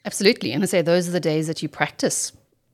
[0.06, 0.52] Absolutely.
[0.52, 2.32] And I say those are the days that you practice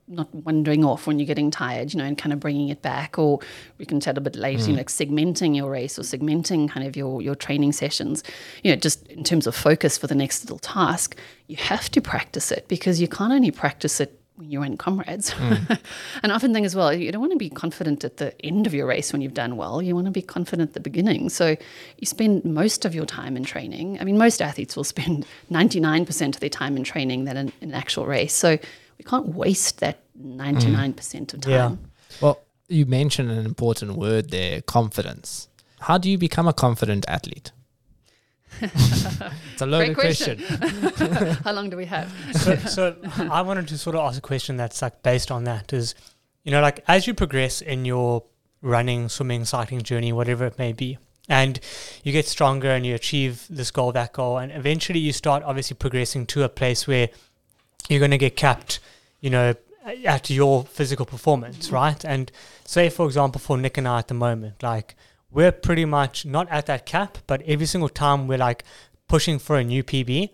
[0.08, 3.18] not wandering off when you're getting tired, you know, and kind of bringing it back.
[3.18, 3.40] Or
[3.78, 4.72] we can chat a bit later, you mm.
[4.72, 8.24] know, like segmenting your race or segmenting kind of your, your training sessions,
[8.64, 11.18] you know, just in terms of focus for the next little task.
[11.48, 15.32] You have to practice it because you can't only practice it when you're in comrades.
[15.32, 15.80] Mm.
[16.24, 18.68] and I often think as well, you don't want to be confident at the end
[18.68, 19.82] of your race when you've done well.
[19.82, 21.30] You want to be confident at the beginning.
[21.30, 21.56] So
[21.98, 24.00] you spend most of your time in training.
[24.00, 27.70] I mean, most athletes will spend 99% of their time in training than in, in
[27.70, 28.34] an actual race.
[28.34, 28.60] So
[28.98, 31.52] we can't waste that 99% of time.
[31.52, 31.76] Yeah.
[32.22, 35.50] Well, you mentioned an important word there confidence.
[35.82, 37.52] How do you become a confident athlete?
[38.62, 40.42] it's a loaded Great question.
[40.42, 41.30] question.
[41.44, 42.14] How long do we have?
[42.34, 42.96] so, so
[43.30, 45.94] I wanted to sort of ask a question that's like based on that is,
[46.44, 48.24] you know, like as you progress in your
[48.62, 51.60] running, swimming, cycling journey, whatever it may be, and
[52.04, 55.76] you get stronger and you achieve this goal, that goal, and eventually you start obviously
[55.76, 57.10] progressing to a place where
[57.90, 58.80] you're going to get capped,
[59.22, 59.56] you know,
[60.04, 61.76] at your physical performance, mm-hmm.
[61.76, 62.06] right?
[62.06, 62.32] And
[62.66, 64.96] say, for example, for Nick and I at the moment, like
[65.32, 68.64] we're pretty much not at that cap, but every single time we're like
[69.08, 70.30] pushing for a new PB,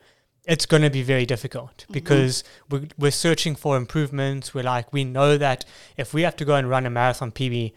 [0.45, 1.93] it's going to be very difficult mm-hmm.
[1.93, 4.53] because we're, we're searching for improvements.
[4.53, 5.65] We're like, we know that
[5.97, 7.73] if we have to go and run a marathon PB,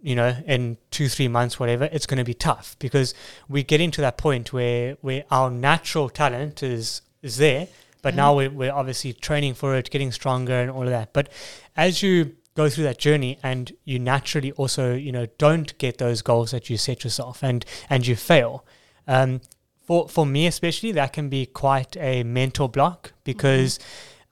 [0.00, 3.14] you know, in two, three months, whatever, it's going to be tough because
[3.48, 7.68] we're getting to that point where, where our natural talent is, is there,
[8.02, 11.12] but now we're, we're obviously training for it, getting stronger and all of that.
[11.12, 11.28] But
[11.76, 16.22] as you go through that journey and you naturally also, you know, don't get those
[16.22, 18.64] goals that you set yourself and, and you fail,
[19.06, 19.40] um,
[19.82, 23.78] for for me especially that can be quite a mental block because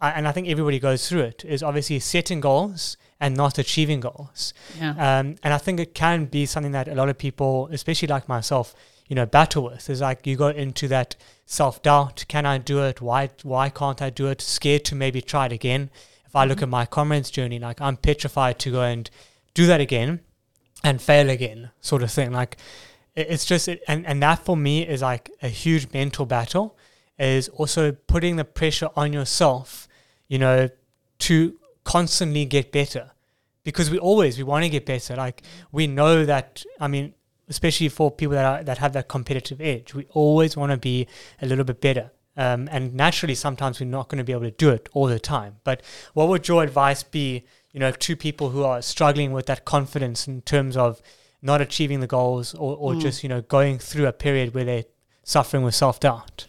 [0.02, 4.00] I, and I think everybody goes through it is obviously setting goals and not achieving
[4.00, 4.90] goals Yeah.
[4.90, 8.28] um, and I think it can be something that a lot of people especially like
[8.28, 8.74] myself
[9.08, 12.82] you know battle with is like you go into that self doubt can I do
[12.82, 15.90] it why why can't I do it scared to maybe try it again
[16.26, 16.64] if I look mm-hmm.
[16.64, 19.08] at my comrades' journey, like I'm petrified to go and
[19.54, 20.20] do that again
[20.84, 22.32] and fail again, sort of thing.
[22.32, 22.56] Like
[23.14, 26.76] it's just, it, and and that for me is like a huge mental battle.
[27.18, 29.88] Is also putting the pressure on yourself,
[30.28, 30.68] you know,
[31.20, 33.12] to constantly get better,
[33.64, 35.16] because we always we want to get better.
[35.16, 35.42] Like
[35.72, 36.62] we know that.
[36.78, 37.14] I mean,
[37.48, 41.06] especially for people that are, that have that competitive edge, we always want to be
[41.40, 42.10] a little bit better.
[42.36, 45.18] Um, and naturally, sometimes we're not going to be able to do it all the
[45.18, 45.56] time.
[45.64, 45.82] But
[46.12, 50.28] what would your advice be, you know, to people who are struggling with that confidence
[50.28, 51.00] in terms of
[51.40, 53.00] not achieving the goals or, or mm.
[53.00, 54.84] just, you know, going through a period where they're
[55.22, 56.46] suffering with self doubt?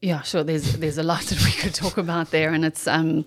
[0.00, 0.44] Yeah, sure.
[0.44, 3.24] There's there's a lot that we could talk about there, and it's um,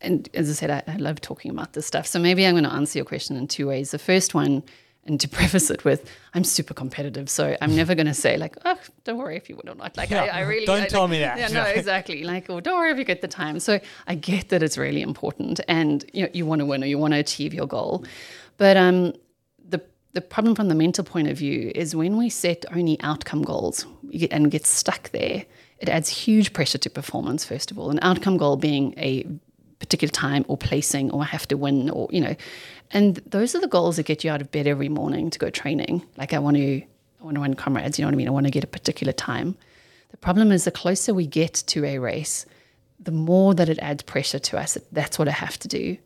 [0.00, 2.06] and as I said, I, I love talking about this stuff.
[2.06, 3.90] So maybe I'm going to answer your question in two ways.
[3.90, 4.62] The first one
[5.06, 8.56] and to preface it with, I'm super competitive, so I'm never going to say like,
[8.64, 9.96] oh, don't worry if you win or not.
[9.96, 11.38] Like, yeah, I, I, really don't I, tell like, me that.
[11.38, 12.24] Yeah, no, exactly.
[12.24, 13.58] Like, or don't worry if you get the time.
[13.60, 16.86] So I get that it's really important, and you know, you want to win or
[16.86, 18.04] you want to achieve your goal,
[18.56, 19.14] but um,
[19.66, 19.82] the
[20.12, 23.86] the problem from the mental point of view is when we set only outcome goals
[24.30, 25.44] and get stuck there,
[25.78, 27.44] it adds huge pressure to performance.
[27.44, 29.24] First of all, an outcome goal being a
[29.78, 32.34] particular time or placing or I have to win or you know
[32.90, 35.50] and those are the goals that get you out of bed every morning to go
[35.50, 36.04] training.
[36.16, 36.82] Like I want to
[37.20, 38.28] I want to win comrades you know what I mean?
[38.28, 39.56] I want to get a particular time.
[40.10, 42.46] The problem is the closer we get to a race
[43.00, 44.76] the more that it adds pressure to us.
[44.90, 45.96] That's what I have to do.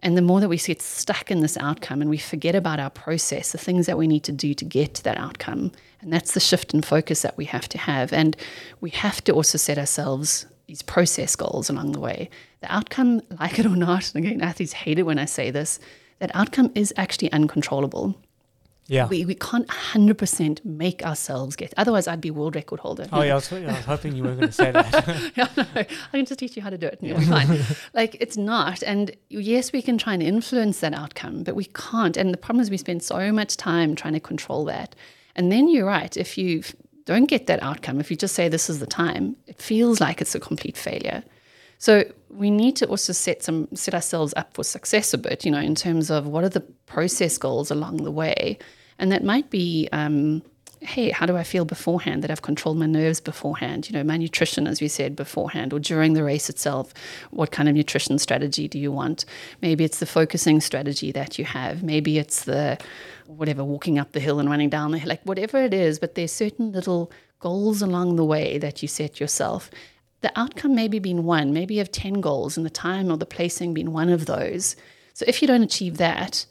[0.00, 2.90] And the more that we get stuck in this outcome and we forget about our
[2.90, 5.72] process the things that we need to do to get to that outcome.
[6.00, 8.12] And that's the shift in focus that we have to have.
[8.12, 8.36] And
[8.80, 12.30] we have to also set ourselves these process goals along the way.
[12.60, 15.80] The outcome, like it or not, and again, athletes hate it when I say this,
[16.18, 18.16] that outcome is actually uncontrollable.
[18.88, 19.06] Yeah.
[19.06, 23.06] We, we can't 100% make ourselves get, otherwise, I'd be world record holder.
[23.12, 25.32] Oh, yeah I, was, I was, hoping you were going to say that.
[25.36, 27.60] yeah, no, I can just teach you how to do it and you'll be fine.
[27.92, 28.82] like, it's not.
[28.82, 32.16] And yes, we can try and influence that outcome, but we can't.
[32.16, 34.94] And the problem is, we spend so much time trying to control that.
[35.36, 36.16] And then you're right.
[36.16, 36.62] If you
[37.04, 40.22] don't get that outcome, if you just say this is the time, it feels like
[40.22, 41.22] it's a complete failure.
[41.76, 45.50] So we need to also set some set ourselves up for success a bit, you
[45.50, 48.58] know, in terms of what are the process goals along the way,
[48.98, 49.88] and that might be.
[49.92, 50.42] Um,
[50.80, 53.90] hey, how do I feel beforehand that I've controlled my nerves beforehand?
[53.90, 56.94] You know, my nutrition, as we said beforehand, or during the race itself,
[57.30, 59.24] what kind of nutrition strategy do you want?
[59.60, 61.82] Maybe it's the focusing strategy that you have.
[61.82, 62.78] Maybe it's the
[63.26, 66.14] whatever, walking up the hill and running down the hill, like whatever it is, but
[66.14, 67.10] there's certain little
[67.40, 69.70] goals along the way that you set yourself.
[70.20, 73.26] The outcome maybe being one, maybe you have 10 goals and the time or the
[73.26, 74.76] placing being one of those.
[75.14, 76.46] So if you don't achieve that,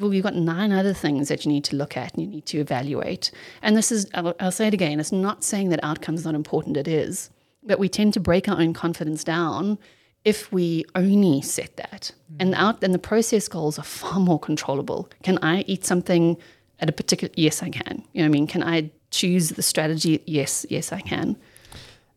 [0.00, 2.46] well, you've got nine other things that you need to look at and you need
[2.46, 3.30] to evaluate.
[3.62, 6.76] And this is, I'll, I'll say it again, it's not saying that outcome's not important,
[6.76, 7.30] it is.
[7.62, 9.78] But we tend to break our own confidence down
[10.24, 12.12] if we only set that.
[12.32, 12.36] Mm.
[12.40, 15.08] And out and the process goals are far more controllable.
[15.22, 16.36] Can I eat something
[16.82, 18.02] at a particular yes I can.
[18.12, 18.46] You know what I mean?
[18.46, 20.22] Can I choose the strategy?
[20.26, 21.36] Yes, yes I can.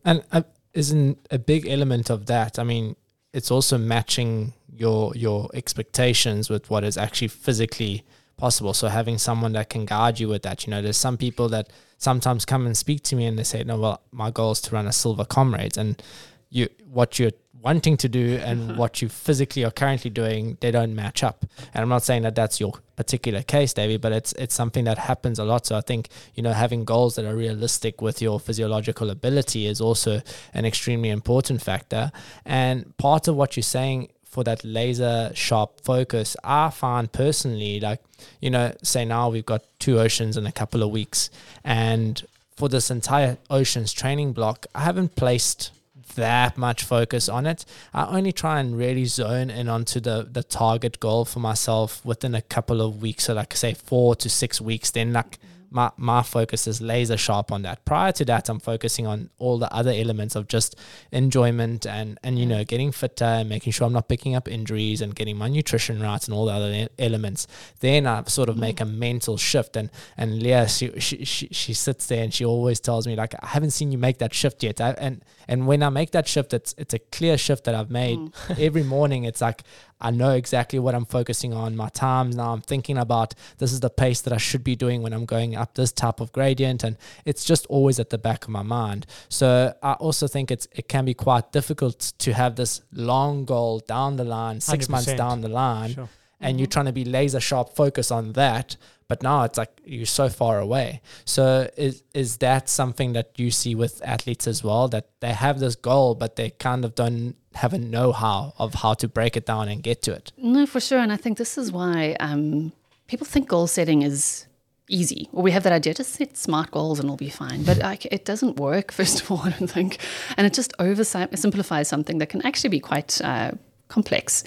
[0.04, 0.42] And uh,
[0.76, 2.58] isn't a big element of that?
[2.58, 2.96] I mean,
[3.32, 8.04] it's also matching your your expectations with what is actually physically
[8.36, 8.74] possible.
[8.74, 10.66] So having someone that can guide you with that.
[10.66, 13.64] You know, there's some people that sometimes come and speak to me and they say,
[13.64, 16.02] "No, well, my goal is to run a silver comrades," and
[16.50, 17.32] you what you're
[17.66, 18.78] wanting to do and mm-hmm.
[18.78, 21.44] what you physically are currently doing, they don't match up.
[21.74, 24.98] And I'm not saying that that's your particular case, David, but it's it's something that
[24.98, 25.66] happens a lot.
[25.66, 29.80] So I think you know having goals that are realistic with your physiological ability is
[29.80, 30.22] also
[30.54, 32.12] an extremely important factor.
[32.44, 38.00] And part of what you're saying for that laser sharp focus, I find personally like
[38.40, 41.30] you know say now we've got two oceans in a couple of weeks
[41.64, 42.24] and
[42.56, 45.72] for this entire oceans training block, I haven't placed
[46.16, 47.64] that much focus on it.
[47.94, 52.34] I only try and really zone in onto the the target goal for myself within
[52.34, 53.24] a couple of weeks.
[53.24, 54.90] So like say four to six weeks.
[54.90, 55.38] Then like
[55.70, 57.84] my, my focus is laser sharp on that.
[57.84, 60.76] Prior to that, I'm focusing on all the other elements of just
[61.12, 65.00] enjoyment and, and you know, getting fitter and making sure I'm not picking up injuries
[65.00, 67.46] and getting my nutrition right and all the other elements.
[67.80, 69.76] Then I sort of make a mental shift.
[69.76, 73.34] And, and Leah, she, she, she, she sits there and she always tells me, like,
[73.42, 74.80] I haven't seen you make that shift yet.
[74.80, 77.90] I, and, and when I make that shift, it's, it's a clear shift that I've
[77.90, 78.18] made.
[78.18, 78.58] Mm.
[78.58, 79.62] Every morning, it's like,
[80.00, 81.76] I know exactly what I'm focusing on.
[81.76, 85.02] My times now, I'm thinking about this is the pace that I should be doing
[85.02, 88.44] when I'm going up this type of gradient, and it's just always at the back
[88.44, 89.06] of my mind.
[89.28, 93.80] So I also think it's it can be quite difficult to have this long goal
[93.80, 94.90] down the line, 6 100%.
[94.90, 96.08] months down the line, sure.
[96.40, 96.58] and mm-hmm.
[96.58, 98.76] you're trying to be laser sharp focus on that.
[99.08, 101.00] But now it's like you're so far away.
[101.24, 105.60] So is is that something that you see with athletes as well that they have
[105.60, 109.46] this goal, but they kind of don't have a know-how of how to break it
[109.46, 110.32] down and get to it.
[110.36, 110.98] No, for sure.
[110.98, 112.72] And I think this is why um,
[113.06, 114.46] people think goal setting is
[114.88, 115.28] easy.
[115.32, 117.64] Or we have that idea, just set smart goals and it'll be fine.
[117.64, 119.98] But like, it doesn't work, first of all, I don't think.
[120.36, 123.52] And it just oversimplifies something that can actually be quite uh,
[123.88, 124.44] complex.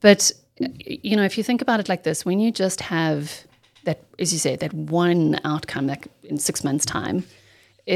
[0.00, 3.44] But, you know, if you think about it like this, when you just have
[3.84, 7.24] that, as you say, that one outcome like in six months' time,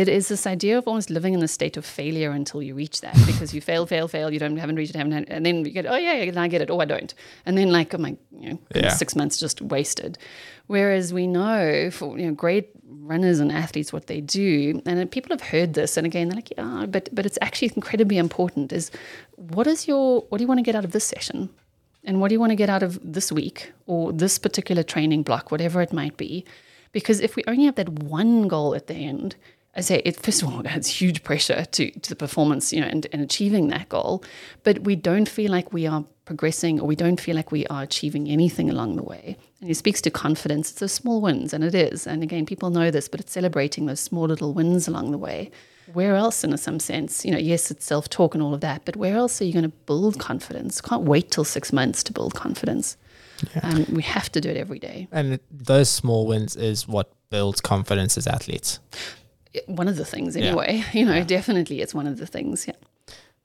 [0.01, 3.01] it is this idea of almost living in a state of failure until you reach
[3.03, 5.71] that because you fail, fail, fail, you don't haven't reached it, haven't, and then you
[5.71, 7.13] get, oh yeah, yeah, I get it, oh I don't,
[7.47, 8.89] and then like, oh my, you know, Yeah.
[9.03, 10.19] six months just wasted.
[10.67, 12.71] Whereas we know for you know great
[13.13, 16.53] runners and athletes what they do, and people have heard this, and again they're like,
[16.57, 18.73] yeah, but but it's actually incredibly important.
[18.73, 18.91] Is
[19.57, 21.51] what is your what do you want to get out of this session?
[22.05, 25.23] And what do you want to get out of this week or this particular training
[25.23, 26.45] block, whatever it might be?
[26.93, 29.37] Because if we only have that one goal at the end,
[29.75, 32.81] I say it first of all, it adds huge pressure to, to the performance, you
[32.81, 34.25] know, and, and achieving that goal.
[34.65, 37.83] But we don't feel like we are progressing or we don't feel like we are
[37.83, 39.37] achieving anything along the way.
[39.61, 40.71] And it speaks to confidence.
[40.71, 42.07] It's those small wins, and it is.
[42.07, 45.51] And again, people know this, but it's celebrating those small little wins along the way.
[45.93, 48.85] Where else, in some sense, you know, yes, it's self talk and all of that,
[48.85, 50.81] but where else are you going to build confidence?
[50.81, 52.97] Can't wait till six months to build confidence.
[53.63, 55.09] Um, we have to do it every day.
[55.11, 58.79] And those small wins is what builds confidence as athletes.
[59.67, 60.47] One of the things, Yeah.
[60.47, 60.85] anyway.
[60.93, 62.67] You know, definitely, it's one of the things.
[62.67, 62.75] Yeah.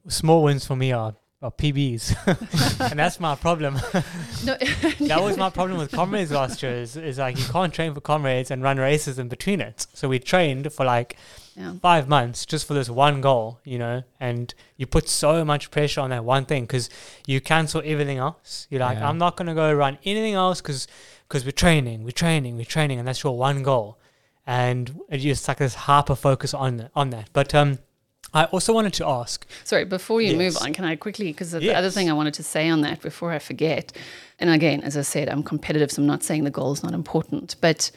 [0.07, 2.15] Small wins for me are, are PBs,
[2.91, 3.75] and that's my problem.
[4.45, 6.73] No, that was my problem with comrades last year.
[6.73, 9.87] Is, is like you can't train for comrades and run races in between it.
[9.93, 11.17] So we trained for like
[11.57, 11.73] yeah.
[11.81, 16.01] five months just for this one goal, you know, and you put so much pressure
[16.01, 16.89] on that one thing because
[17.25, 18.67] you cancel everything else.
[18.69, 19.09] You're like, Yeah.
[19.09, 20.87] I'm not going to go run anything else because
[21.27, 23.97] because we're training, we're training, we're training, and that's your one goal.
[24.47, 27.29] And just like this hyper focus on that, on that.
[27.33, 27.79] But um,
[28.33, 31.75] I also wanted to ask, Sorry, before you move on, can I quickly, because the
[31.75, 33.91] other thing I wanted to say on that before I forget,
[34.39, 36.93] and again, as I said, I'm competitive, so I'm not saying the goal is not
[36.93, 37.91] important, but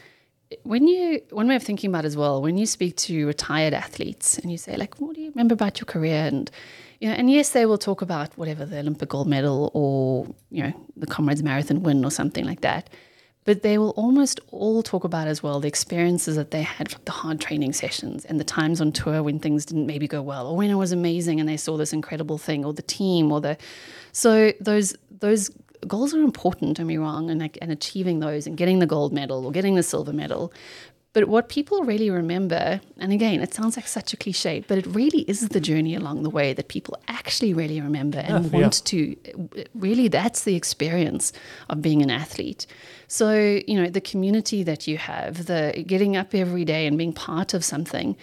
[0.65, 3.73] when you, one way of thinking about it as well, when you speak to retired
[3.73, 6.27] athletes and you say, like, what do you remember about your career?
[6.27, 6.51] And,
[6.99, 10.65] you know, and yes, they will talk about whatever the Olympic gold medal or, you
[10.65, 12.91] know, the Comrades Marathon win or something like that.
[13.47, 17.01] But they will almost all talk about as well the experiences that they had from
[17.07, 20.47] the hard training sessions and the times on tour when things didn't maybe go well,
[20.47, 23.41] or when it was amazing and they saw this incredible thing, or the team, or
[23.41, 23.57] the
[24.13, 25.51] so those those
[25.87, 26.77] goals are important.
[26.77, 29.75] Don't be wrong, and like, and achieving those and getting the gold medal or getting
[29.75, 30.53] the silver medal.
[31.13, 34.87] But what people really remember, and again, it sounds like such a cliche, but it
[34.87, 38.61] really is the journey along the way that people actually really remember and Yeah, yeah.
[38.61, 39.17] want to.
[39.75, 41.33] Really, that's the experience
[41.69, 42.67] of being an athlete.
[43.11, 43.33] So,
[43.67, 47.55] you know, the community that you have, the getting up every day and being part
[47.55, 48.17] of something.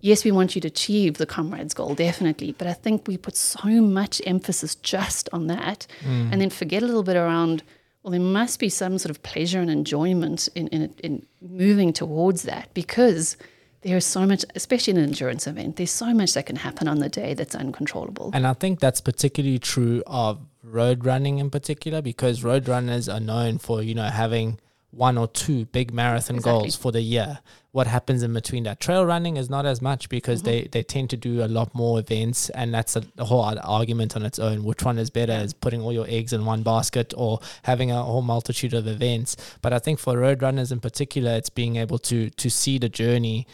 [0.00, 2.50] Yes, we want you to achieve the comrades goal, definitely.
[2.58, 6.32] But I think we put so much emphasis just on that mm.
[6.32, 7.62] and then forget a little bit around
[8.02, 12.42] well, there must be some sort of pleasure and enjoyment in, in, in moving towards
[12.42, 13.36] that because
[13.82, 16.88] there is so much, especially in an endurance event, there's so much that can happen
[16.88, 18.30] on the day that's uncontrollable.
[18.32, 23.20] And I think that's particularly true of road running in particular because road runners are
[23.20, 24.58] known for, you know, having
[24.92, 26.60] one or two big marathon Exactly.
[26.62, 27.40] goals for the year.
[27.72, 28.78] What happens in between that?
[28.80, 30.50] Trail running is not as much because Mm-hmm.
[30.50, 33.62] they, they tend to do a lot more events, and that's a, a whole other
[33.64, 34.62] argument on its own.
[34.64, 35.32] Which one is better?
[35.32, 39.36] Is putting all your eggs in one basket or having a whole multitude of events?
[39.62, 42.90] But I think for road runners in particular, it's being able to to see the
[42.90, 43.46] journey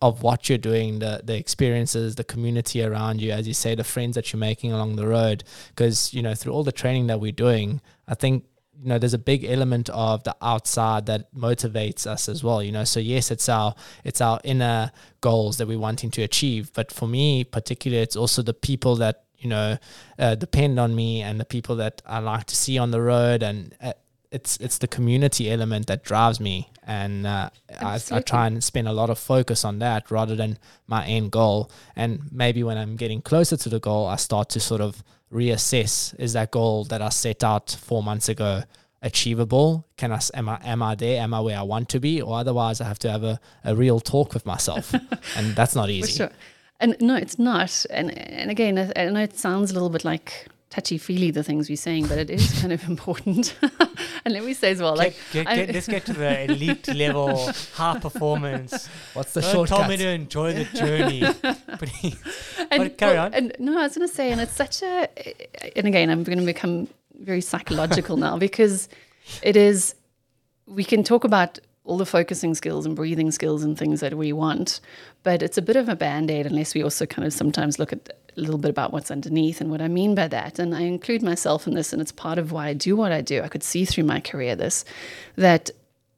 [0.00, 3.84] of what you're doing, the the experiences, the community around you, as you say, the
[3.84, 5.44] friends that you're making along the road.
[5.68, 8.44] Because you know, through all the training that we're doing, I think
[8.80, 12.72] you know there's a big element of the outside that motivates us as well you
[12.72, 12.84] know.
[12.84, 16.72] So yes it's our it's our inner goals that we're wanting to achieve.
[16.72, 19.78] But for me particularly it's also the people that you know
[20.18, 23.42] uh, depend on me and the people that i like to see on the road.
[23.42, 23.92] And uh,
[24.30, 26.70] it's it's the community element that drives me.
[26.84, 30.58] And uh, I, I try and spend a lot of focus on that rather than
[30.86, 31.70] my end goal.
[31.96, 36.14] And maybe when i'm getting closer to the goal i start to sort of reassess
[36.18, 38.62] is that goal that I set out four months ago
[39.02, 39.86] achievable?
[39.96, 41.20] Can I am I am I there?
[41.22, 42.20] Am I where I want to be?
[42.20, 44.92] Or otherwise, I have to have a, a real talk with myself,
[45.36, 46.12] and that's not For easy.
[46.12, 46.30] sure.
[46.80, 47.86] And no, it's not.
[47.90, 51.42] And and again, I, I know it sounds a little bit like touchy feely the
[51.42, 53.56] things we're saying, but it is kind of important.
[54.24, 56.44] and let me say as well, like get, get, I- get, let's get to the
[56.44, 58.88] elite level, high performance.
[59.14, 59.78] What's the Don't shortcut?
[59.78, 61.24] tell me to enjoy the journey.
[61.78, 62.16] Please.
[62.70, 63.34] and, But carry well, on.
[63.34, 65.08] And no, I was going to say, and it's such a,
[65.76, 66.88] and again, I'm going to become
[67.20, 68.88] very psychological now because
[69.42, 69.94] it is,
[70.66, 74.30] we can talk about all the focusing skills and breathing skills and things that we
[74.32, 74.80] want,
[75.22, 77.94] but it's a bit of a band aid unless we also kind of sometimes look
[77.94, 80.58] at a little bit about what's underneath and what I mean by that.
[80.58, 83.20] And I include myself in this, and it's part of why I do what I
[83.20, 83.42] do.
[83.42, 84.84] I could see through my career this
[85.36, 85.70] that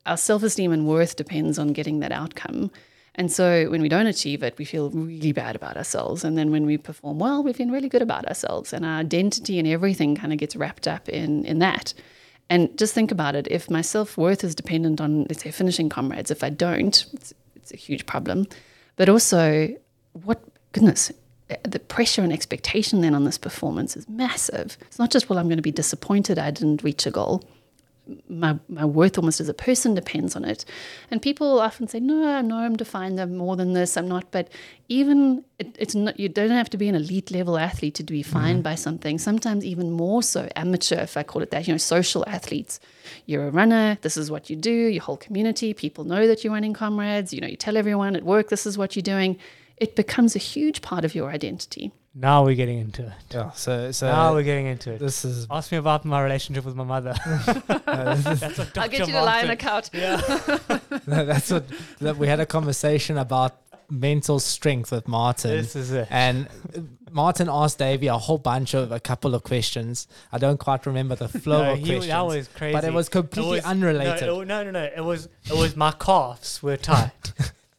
[0.06, 2.70] our self esteem and worth depends on getting that outcome.
[3.16, 6.24] And so when we don't achieve it, we feel really bad about ourselves.
[6.24, 8.72] And then when we perform well, we feel really good about ourselves.
[8.72, 11.92] And our identity and everything kind of gets wrapped up in, in that.
[12.48, 15.88] And just think about it if my self worth is dependent on, let's say, finishing
[15.88, 18.46] comrades, if I don't, it's, it's a huge problem.
[18.96, 19.68] But also,
[20.12, 20.42] what,
[20.72, 21.12] goodness,
[21.62, 24.76] the pressure and expectation then on this performance is massive.
[24.82, 27.44] It's not just, well, I'm going to be disappointed I didn't reach a goal
[28.28, 30.64] my, my worth almost as a person depends on it.
[31.11, 34.30] And people often say, no, no, I'm defined, I'm more than this, I'm not.
[34.30, 34.48] But
[34.88, 38.22] even it, it's not, you don't have to be an elite level athlete to be
[38.22, 38.62] defined mm-hmm.
[38.62, 39.18] by something.
[39.18, 42.80] Sometimes even more so, amateur, if I call it that, you know, social athletes.
[43.26, 46.53] You're a runner, this is what you do, your whole community, people know that you're
[46.53, 49.38] running comrades, you know, you tell everyone at work this is what you're doing.
[49.81, 51.93] It becomes a huge part of your identity.
[52.14, 53.12] Now we're getting into it.
[53.31, 53.51] Yeah.
[53.53, 54.99] So, so now we're getting into it.
[54.99, 55.47] This is.
[55.51, 57.14] Ask me about my relationship with my mother.
[57.87, 59.91] I'll get you to lie on the couch.
[59.95, 60.20] Yeah.
[61.07, 61.64] that's what
[62.01, 63.57] that we had a conversation about
[63.91, 65.51] mental strength with Martin.
[65.53, 66.09] This is it.
[66.11, 66.49] And
[67.11, 70.07] Martin asked Davey a whole bunch of a couple of questions.
[70.33, 72.07] I don't quite remember the flow no, of he, questions.
[72.07, 72.72] That was crazy.
[72.72, 74.26] But it was completely it was, unrelated.
[74.26, 74.85] No, no, no, no.
[74.85, 77.33] It was it was my calves were tight.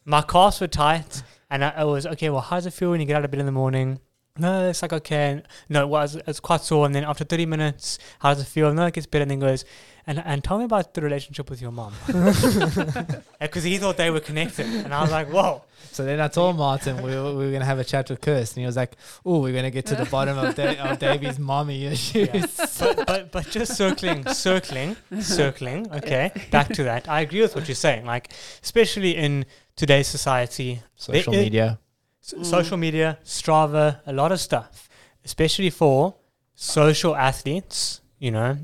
[0.05, 2.31] my calves were tight, and I, I was okay.
[2.31, 3.99] Well, how does it feel when you get out of bed in the morning?
[4.37, 5.43] no, it's like okay.
[5.67, 6.85] No, it was it's quite sore.
[6.85, 8.73] And then after thirty minutes, how does it feel?
[8.73, 9.23] No, it gets better.
[9.23, 9.65] And then goes,
[10.07, 14.21] and and tell me about the relationship with your mom, because he thought they were
[14.21, 15.63] connected, and I was like, whoa.
[15.91, 18.53] So then I told Martin we were, we were gonna have a chat with Kirst,
[18.53, 18.95] and he was like,
[19.25, 22.65] "Oh, we're gonna get to the bottom of, da- of Davey's mommy issues." Yeah.
[22.79, 25.91] but, but but just circling, circling, circling.
[25.91, 27.09] Okay, back to that.
[27.09, 28.05] I agree with what you're saying.
[28.05, 28.31] Like,
[28.63, 29.45] especially in
[29.81, 31.79] today's society, social media
[32.23, 32.45] mm.
[32.45, 34.89] social media, Strava, a lot of stuff,
[35.25, 36.15] especially for
[36.55, 38.57] social athletes, you know,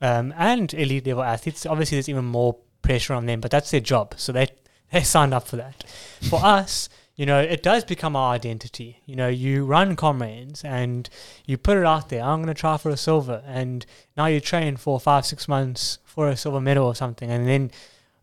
[0.00, 1.66] um, and elite level athletes.
[1.66, 4.14] Obviously, there's even more pressure on them, but that's their job.
[4.16, 4.48] So they,
[4.92, 5.84] they signed up for that.
[6.28, 9.00] For us, you know, it does become our identity.
[9.06, 11.08] You know, you run comrades and
[11.46, 12.24] you put it out there.
[12.24, 15.98] I'm going to try for a silver, and now you train for five, six months
[16.04, 17.70] for a silver medal or something, and then,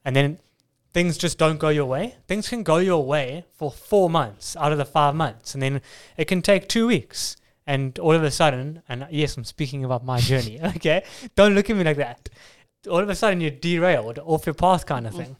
[0.04, 0.40] and then
[0.94, 2.16] things just don't go your way.
[2.28, 5.82] Things can go your way for four months out of the five months, and then
[6.18, 7.38] it can take two weeks.
[7.68, 11.04] And all of a sudden, and yes, I'm speaking about my journey, okay?
[11.36, 12.30] Don't look at me like that.
[12.90, 15.38] All of a sudden, you're derailed off your path, kind of thing,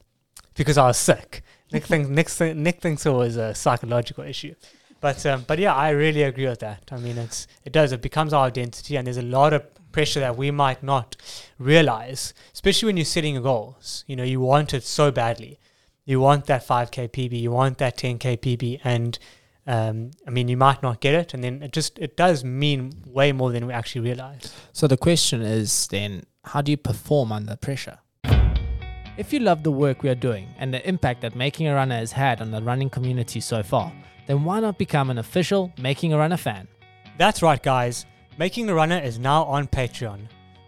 [0.56, 1.44] because I was sick.
[1.74, 4.54] Nick thinks, Nick, th- Nick thinks it was a psychological issue.
[5.00, 6.84] But um, but yeah, I really agree with that.
[6.92, 7.92] I mean, it's it does.
[7.92, 11.16] It becomes our identity, and there's a lot of pressure that we might not
[11.58, 14.04] realize, especially when you're setting your goals.
[14.08, 15.60] You know, you want it so badly.
[16.06, 19.20] You want that 5k PB, you want that 10k PB, and
[19.68, 22.94] um, I mean, you might not get it, and then it just it does mean
[23.06, 24.52] way more than we actually realize.
[24.74, 28.00] So the question is then, how do you perform under pressure?
[29.18, 31.98] If you love the work we are doing and the impact that Making a Runner
[31.98, 33.94] has had on the running community so far,
[34.26, 36.68] then why not become an official Making a Runner fan?
[37.18, 38.06] That's right, guys.
[38.42, 40.22] Making a Runner is now on Patreon.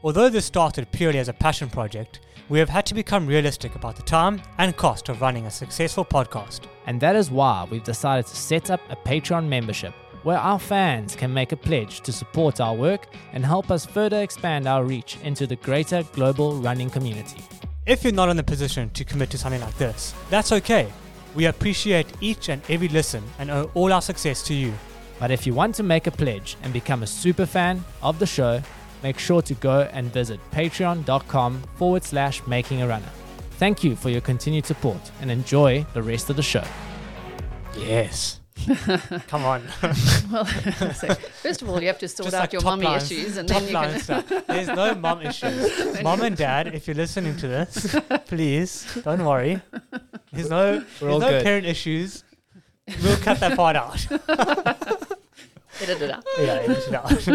[0.03, 3.95] Although this started purely as a passion project, we have had to become realistic about
[3.95, 6.67] the time and cost of running a successful podcast.
[6.85, 11.15] And that is why we've decided to set up a Patreon membership where our fans
[11.15, 15.17] can make a pledge to support our work and help us further expand our reach
[15.23, 17.41] into the greater global running community.
[17.87, 20.93] If you're not in the position to commit to something like this, that's okay.
[21.33, 24.75] We appreciate each and every listen and owe all our success to you.
[25.23, 28.25] But if you want to make a pledge and become a super fan of the
[28.25, 28.61] show,
[29.03, 33.07] make sure to go and visit patreon.com forward slash making a runner.
[33.51, 36.65] Thank you for your continued support and enjoy the rest of the show.
[37.77, 38.41] Yes.
[39.27, 39.63] Come on.
[40.29, 40.45] well,
[40.93, 43.37] so first of all, you have to sort Just out like your mommy lines, issues,
[43.37, 43.99] and then you can.
[44.01, 44.27] Stuff.
[44.45, 46.03] There's no mom issues.
[46.03, 47.95] mom and dad, if you're listening to this,
[48.25, 49.61] please don't worry.
[50.33, 52.25] There's no, there's no parent issues.
[53.01, 55.09] We'll cut that part out.
[55.81, 56.23] Edit it out.
[56.37, 57.27] Yeah, edit it out.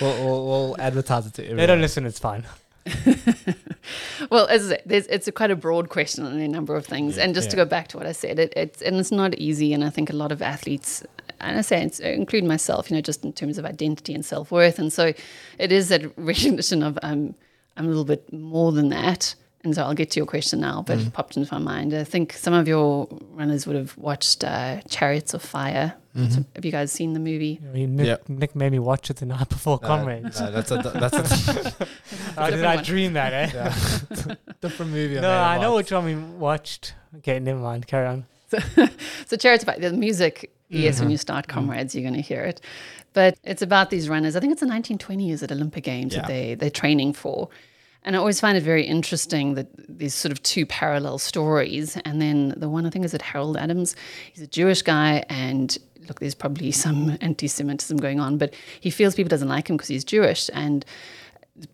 [0.00, 1.58] we'll, we'll, we'll advertise it to everyone.
[1.58, 2.44] They don't listen, it's fine.
[4.30, 7.16] well, as I say, it's a quite a broad question on a number of things.
[7.16, 7.50] Yeah, and just yeah.
[7.50, 9.72] to go back to what I said, it, it's and it's not easy.
[9.72, 11.04] And I think a lot of athletes,
[11.40, 14.50] and I say, it's, include myself, you know, just in terms of identity and self
[14.50, 14.78] worth.
[14.78, 15.12] And so,
[15.58, 17.34] it is that recognition of um,
[17.76, 19.34] I'm a little bit more than that.
[19.62, 21.06] And so I'll get to your question now, but mm.
[21.06, 21.92] it popped into my mind.
[21.92, 25.94] I think some of your runners would have watched uh, Chariots of Fire.
[26.16, 26.30] Mm-hmm.
[26.30, 27.60] So have you guys seen the movie?
[27.62, 28.28] I mean, Nick, yep.
[28.28, 30.40] Nick, made me watch it the night before uh, Comrades.
[30.40, 31.86] No, that's a that's a.
[32.38, 33.32] oh, did I dream that?
[33.32, 33.50] Eh?
[33.54, 34.34] Yeah.
[34.60, 35.20] Different movie.
[35.20, 36.94] No, I know which one we watched.
[37.18, 37.86] Okay, never mind.
[37.86, 38.26] Carry on.
[38.48, 38.58] So,
[39.26, 42.42] so Chariots of Fire, the music, yes, when you start Comrades, you're going to hear
[42.42, 42.60] it.
[43.12, 44.36] But it's about these runners.
[44.36, 46.22] I think it's the 1920s at Olympic Games Yeah.
[46.22, 47.48] that they, they're training for.
[48.02, 51.96] And I always find it very interesting that these sort of two parallel stories.
[52.04, 53.94] And then the one I think is that Harold Abrahams,
[54.32, 55.76] he's a Jewish guy, and
[56.10, 59.88] look, there's probably some anti-Semitism going on, but he feels people doesn't like him because
[59.88, 60.84] he's Jewish, and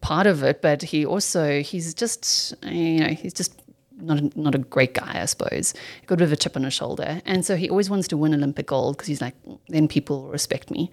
[0.01, 0.63] part of it.
[0.63, 3.61] But he also he's just you know he's just
[3.99, 5.73] not a, not a great guy, I suppose.
[6.07, 8.17] Got a bit of a chip on his shoulder, and so he always wants to
[8.17, 9.35] win Olympic gold because he's like,
[9.69, 10.91] then people will respect me.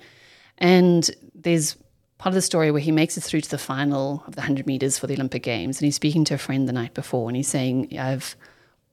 [0.58, 1.76] And there's
[2.18, 4.66] part of the story where he makes it through to the final of the 100
[4.66, 5.80] meters for the Olympic Games.
[5.80, 8.38] And he's speaking to a friend the night before and he's saying, I've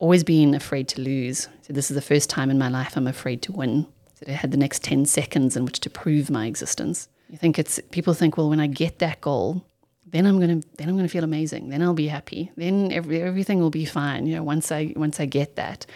[0.00, 1.48] always been afraid to lose.
[1.62, 3.86] So this is the first time in my life I'm afraid to win.
[4.20, 7.08] So I had the next 10 seconds in which to prove my existence.
[7.28, 9.64] You think it's people think, well, when I get that goal,
[10.06, 11.68] then I'm gonna then I'm gonna feel amazing.
[11.68, 12.50] Then I'll be happy.
[12.56, 14.26] Then every, everything will be fine.
[14.26, 15.86] You know, once I once I get that.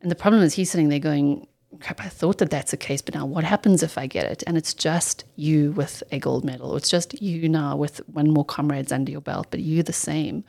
[0.00, 1.46] And the problem is he's sitting there going,
[1.78, 4.42] crap, I thought that that's the case, but now what happens if I get it?
[4.46, 6.74] And it's just you with a gold medal.
[6.76, 10.42] It's just you now with one more comrades under your belt, but you the same.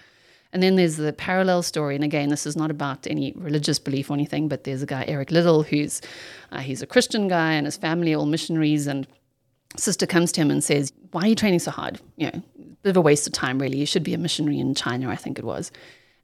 [0.54, 1.96] And then there's the parallel story.
[1.96, 5.06] And again, this is not about any religious belief or anything, but there's a guy,
[5.08, 6.02] Eric Liddell, who's
[6.52, 8.88] uh, he's a Christian guy and his family all missionaries.
[8.88, 9.08] And
[9.78, 12.02] sister comes to him and says, Why are you training so hard?
[12.18, 12.42] You know,
[12.84, 13.78] bit of a waste of time, really.
[13.78, 15.72] You should be a missionary in China, I think it was.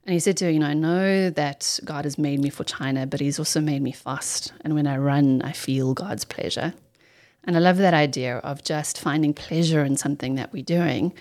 [0.04, 2.64] And he said to her, You know, I know that God has made me for
[2.64, 4.52] China, but He's also made me fast.
[4.62, 6.74] And when I run, I feel God's pleasure.
[7.44, 11.14] And I love that idea of just finding pleasure in something that we're doing.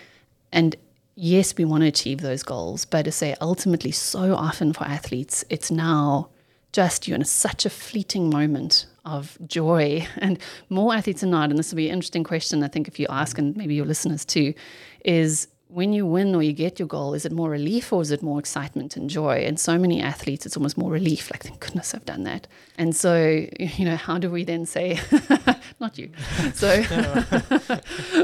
[0.52, 0.76] And
[1.18, 5.44] yes, we want to achieve those goals, but to say ultimately, so often for athletes,
[5.50, 6.30] it's now
[6.72, 10.08] just you're in such a fleeting moment of joy.
[10.18, 10.38] And
[10.70, 13.08] more athletes than not, and this will be an interesting question, I think, if you
[13.10, 14.54] ask, and maybe your listeners too,
[15.04, 18.12] is when you win or you get your goal, is it more relief or is
[18.12, 19.44] it more excitement and joy?
[19.44, 22.48] And so many athletes, it's almost more relief, like, thank goodness I've done that.
[22.78, 25.00] And so, you know, how do we then say,
[25.80, 26.12] not you?
[26.54, 26.84] So,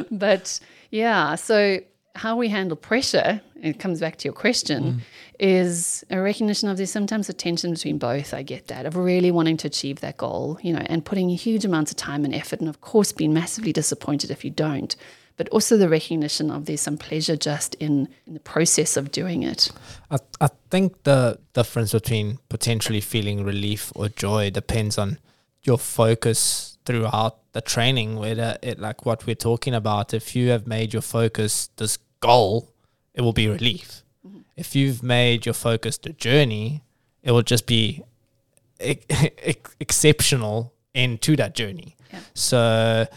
[0.11, 0.59] but
[0.91, 1.79] yeah, so
[2.15, 4.99] how we handle pressure, it comes back to your question, mm.
[5.39, 8.33] is a recognition of there's sometimes a tension between both.
[8.33, 11.65] I get that, of really wanting to achieve that goal, you know, and putting huge
[11.65, 14.95] amounts of time and effort, and of course being massively disappointed if you don't.
[15.35, 19.41] But also the recognition of there's some pleasure just in, in the process of doing
[19.41, 19.71] it.
[20.11, 25.17] I, I think the difference between potentially feeling relief or joy depends on
[25.63, 30.13] your focus throughout the training, whether it like what we're talking about.
[30.13, 32.69] If you have made your focus this goal,
[33.13, 34.03] it will be relief.
[34.25, 34.41] Mm-hmm.
[34.55, 36.81] If you've made your focus the journey,
[37.21, 38.03] it will just be
[38.79, 39.05] ex-
[39.51, 41.95] ex- exceptional into that journey.
[42.11, 42.19] Yeah.
[42.33, 43.07] So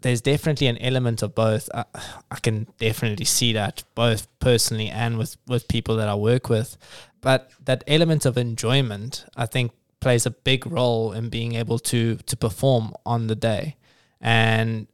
[0.00, 1.68] there's definitely an element of both.
[1.74, 1.84] I,
[2.30, 6.76] I can definitely see that both personally and with, with people that I work with.
[7.20, 12.16] But that element of enjoyment, I think, plays a big role in being able to
[12.16, 13.76] to perform on the day.
[14.20, 14.86] And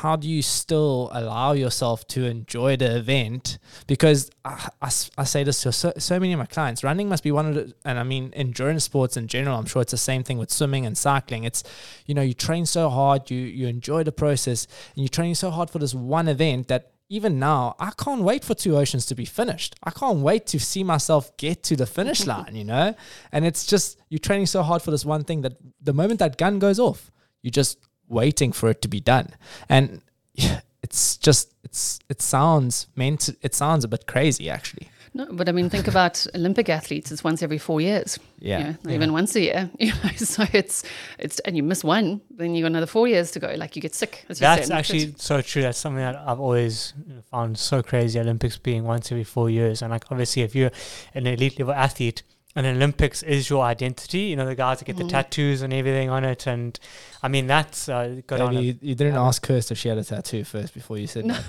[0.00, 3.58] how do you still allow yourself to enjoy the event?
[3.86, 4.70] Because I
[5.18, 7.54] I say this to so, so many of my clients running must be one of
[7.54, 10.50] the, and I mean, endurance sports in general, I'm sure it's the same thing with
[10.50, 11.44] swimming and cycling.
[11.44, 11.62] It's,
[12.06, 15.50] you know, you train so hard, you, you enjoy the process, and you're training so
[15.50, 19.14] hard for this one event that even now, I can't wait for Two Oceans to
[19.14, 19.74] be finished.
[19.84, 22.94] I can't wait to see myself get to the finish line, you know?
[23.30, 26.38] And it's just, you're training so hard for this one thing that the moment that
[26.38, 27.12] gun goes off,
[27.42, 27.76] you're just
[28.12, 29.30] waiting for it to be done.
[29.68, 30.02] And
[30.82, 34.88] it's just, it's, it sounds meant, it sounds a bit crazy actually.
[35.14, 37.12] No, but I mean, think about Olympic athletes.
[37.12, 38.18] It's once every four years.
[38.38, 38.58] Yeah.
[38.58, 39.70] You know, not even once a year.
[39.78, 40.84] You know, so it's
[41.18, 43.52] it's and you miss one, then you got another four years to go.
[43.56, 44.24] Like you get sick.
[44.28, 44.78] As you That's said.
[44.78, 45.62] actually so true.
[45.62, 46.94] That's something that I've always
[47.30, 48.18] found so crazy.
[48.20, 50.70] Olympics being once every four years, and like obviously, if you're
[51.14, 52.22] an elite level athlete,
[52.54, 56.10] and Olympics is your identity, you know the guys that get the tattoos and everything
[56.10, 56.78] on it, and
[57.22, 58.54] I mean that's uh, got on.
[58.54, 59.22] Maybe A, you, you didn't yeah.
[59.22, 61.42] ask Kirst if she had a tattoo first before you said that.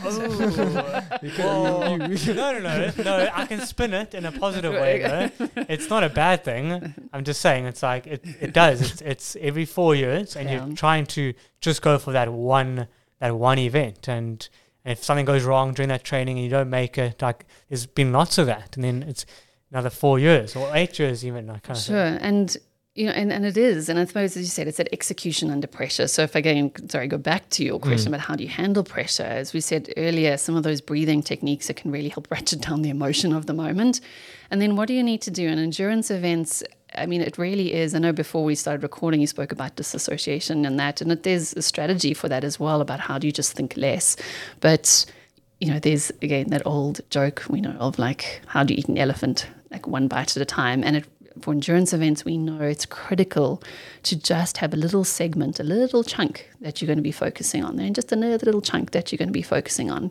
[1.42, 3.28] Oh, no, no, no, no!
[3.34, 5.00] I can spin it in a positive way.
[5.38, 5.48] Though.
[5.68, 6.94] It's not a bad thing.
[7.12, 8.80] I'm just saying it's like it, it does.
[8.80, 10.66] It's it's every four years, and Yeah.
[10.66, 12.88] you're trying to just go for that one
[13.18, 14.08] that one event.
[14.08, 14.48] And,
[14.84, 17.86] and if something goes wrong during that training and you don't make it, like there's
[17.86, 19.26] been lots of that, and then it's
[19.70, 21.46] another four years or eight years even.
[21.46, 21.82] Like kind of.
[21.82, 22.56] Sure, and
[22.94, 25.50] you know, and, and it is, and I suppose as you said, it's that execution
[25.50, 26.08] under pressure.
[26.08, 28.16] So if I again, sorry, go back to your question mm.
[28.16, 31.68] about how do you handle pressure, as we said earlier, some of those breathing techniques
[31.68, 34.00] that can really help ratchet down the emotion of the moment,
[34.50, 36.64] and then what do you need to do in endurance events?
[36.96, 37.94] I mean, it really is.
[37.94, 41.52] I know before we started recording, you spoke about disassociation and that, and it, there's
[41.54, 44.16] a strategy for that as well about how do you just think less,
[44.58, 45.06] but
[45.60, 48.88] you know, there's again that old joke we know of like, how do you eat
[48.88, 49.46] an elephant?
[49.70, 50.82] Like one bite at a time.
[50.82, 51.06] And it
[51.40, 53.62] for endurance events, we know it's critical
[54.04, 57.64] to just have a little segment, a little chunk that you're going to be focusing
[57.64, 60.10] on, and just another little chunk that you're going to be focusing on.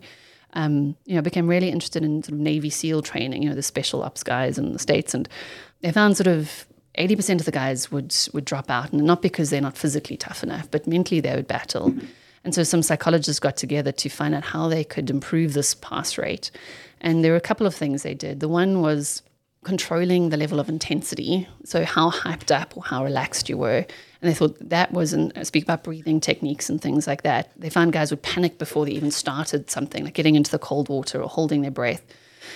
[0.54, 3.62] Um, you know, became really interested in sort of Navy SEAL training, you know, the
[3.62, 5.14] special ops guys in the States.
[5.14, 5.30] And
[5.82, 6.66] they found sort of
[6.98, 10.44] 80% of the guys would would drop out, and not because they're not physically tough
[10.44, 11.94] enough, but mentally they would battle.
[12.44, 16.18] And so some psychologists got together to find out how they could improve this pass
[16.18, 16.52] rate.
[17.02, 18.40] And there were a couple of things they did.
[18.40, 19.22] The one was
[19.64, 23.86] controlling the level of intensity, so how hyped up or how relaxed you were.
[24.22, 27.52] And they thought that was, and uh, speak about breathing techniques and things like that.
[27.58, 30.90] They found guys would panic before they even started something, like getting into the cold
[30.90, 32.04] water or holding their breath.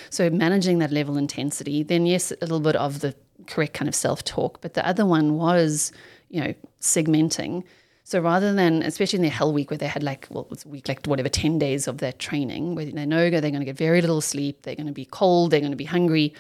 [0.10, 1.84] So managing that level intensity.
[1.84, 3.16] Then yes, a little bit of the
[3.48, 5.92] correct kind of self talk, but the other one was,
[6.30, 7.64] you know, segmenting.
[8.06, 10.66] So rather than, especially in their hell week where they had like, well, it was
[10.66, 13.66] a week, like whatever, 10 days of their training, where they know they're going to
[13.66, 16.34] get very little sleep, they're going to be cold, they're going to be hungry.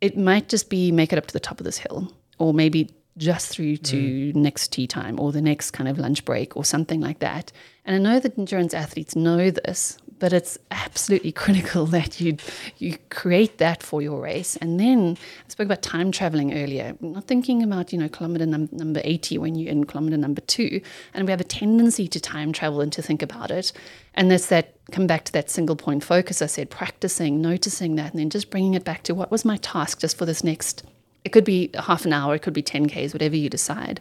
[0.00, 2.90] It might just be make it up to the top of this hill, or maybe
[3.16, 4.34] just through to mm.
[4.34, 7.52] next tea time or the next kind of lunch break or something like that.
[7.84, 12.38] And I know that endurance athletes know this, but it's absolutely critical that you
[12.78, 14.56] you create that for your race.
[14.56, 16.96] And then I spoke about time traveling earlier.
[17.02, 20.80] not thinking about you know kilometer num- number eighty when you're in kilometer number two,
[21.12, 23.70] and we have a tendency to time travel and to think about it.
[24.14, 26.40] And that's that come back to that single point focus.
[26.40, 29.58] I said practicing, noticing that, and then just bringing it back to what was my
[29.58, 30.84] task just for this next.
[31.24, 34.00] It could be half an hour, it could be ten k's, whatever you decide.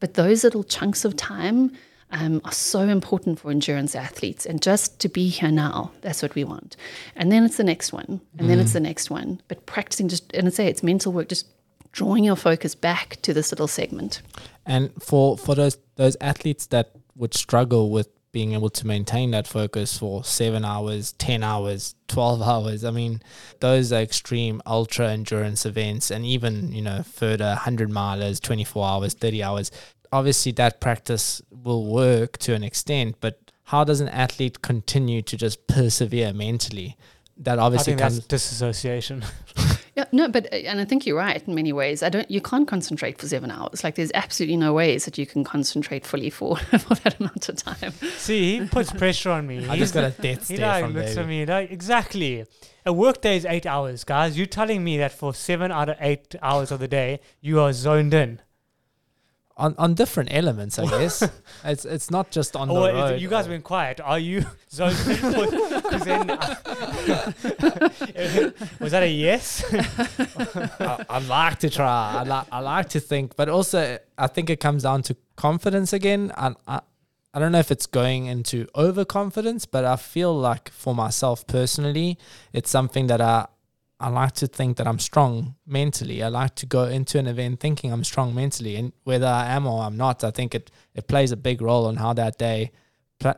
[0.00, 1.70] But those little chunks of time
[2.12, 4.46] um, are so important for endurance athletes.
[4.46, 6.76] And just to be here now, that's what we want.
[7.16, 8.48] And then it's the next one, and mm.
[8.48, 8.74] then it's mm.
[8.74, 9.40] the next one.
[9.48, 11.46] But practicing just, and I say it's mental work, just
[11.92, 14.22] drawing your focus back to this little segment.
[14.66, 19.48] And for, for those, those athletes that would struggle with being able to maintain that
[19.48, 22.84] focus for seven hours, 10 hours, 12 hours.
[22.84, 23.20] I mean,
[23.58, 29.14] those are extreme ultra endurance events and even, you know, further 100 milers, 24 hours,
[29.14, 29.70] 30 hours
[30.12, 35.36] obviously that practice will work to an extent, but how does an athlete continue to
[35.36, 36.96] just persevere mentally?
[37.36, 39.24] That obviously comes disassociation.
[39.96, 42.02] yeah, no, but uh, and I think you're right in many ways.
[42.02, 42.30] I don't.
[42.30, 43.82] You can't concentrate for seven hours.
[43.82, 47.56] Like there's absolutely no ways that you can concentrate fully for for that amount of
[47.56, 47.92] time.
[48.18, 49.66] See, he puts pressure on me.
[49.70, 51.20] I just got a death stare he like from looks baby.
[51.20, 52.44] at me like exactly.
[52.84, 54.36] A work day is eight hours, guys.
[54.36, 57.72] You're telling me that for seven out of eight hours of the day you are
[57.72, 58.40] zoned in
[59.60, 61.22] on, on different elements, I guess.
[61.64, 63.20] it's it's not just on oh, the road.
[63.20, 64.00] You guys went quiet.
[64.00, 65.06] Are you zoned uh,
[68.80, 69.62] was that a yes?
[70.80, 72.20] I, I, like to try.
[72.20, 75.92] I like I like to think, but also I think it comes down to confidence
[75.92, 76.32] again.
[76.36, 76.80] I, I
[77.34, 82.18] I don't know if it's going into overconfidence, but I feel like for myself personally,
[82.52, 83.46] it's something that I
[84.00, 86.22] I like to think that I'm strong mentally.
[86.22, 89.66] I like to go into an event thinking I'm strong mentally, and whether I am
[89.66, 92.72] or I'm not, I think it it plays a big role on how that day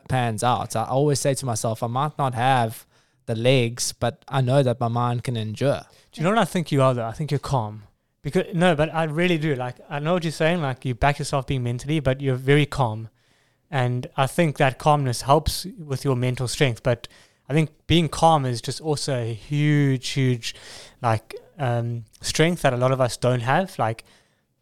[0.08, 0.76] pans out.
[0.76, 2.86] I always say to myself, I might not have
[3.26, 5.82] the legs, but I know that my mind can endure.
[6.12, 7.06] Do you know what I think you are though?
[7.06, 7.82] I think you're calm.
[8.22, 9.56] Because no, but I really do.
[9.56, 10.62] Like I know what you're saying.
[10.62, 13.08] Like you back yourself being mentally, but you're very calm,
[13.68, 16.84] and I think that calmness helps with your mental strength.
[16.84, 17.08] But
[17.52, 20.54] I think being calm is just also a huge, huge,
[21.02, 23.78] like um, strength that a lot of us don't have.
[23.78, 24.04] Like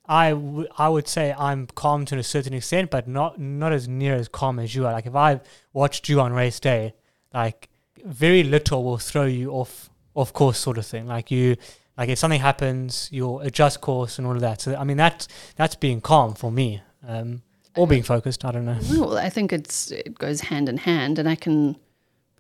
[0.07, 3.86] I, w- I would say I'm calm to a certain extent, but not not as
[3.86, 4.93] near as calm as you are.
[4.93, 5.41] Like if I
[5.72, 6.95] watched you on race day,
[7.32, 7.68] like
[8.05, 11.07] very little will throw you off off course, sort of thing.
[11.07, 11.57] Like you,
[11.97, 14.61] like if something happens, you'll adjust course and all of that.
[14.61, 17.43] So I mean that's that's being calm for me, um,
[17.76, 18.45] or being focused.
[18.45, 18.78] I don't know.
[18.91, 21.76] Well, I think it's it goes hand in hand, and I can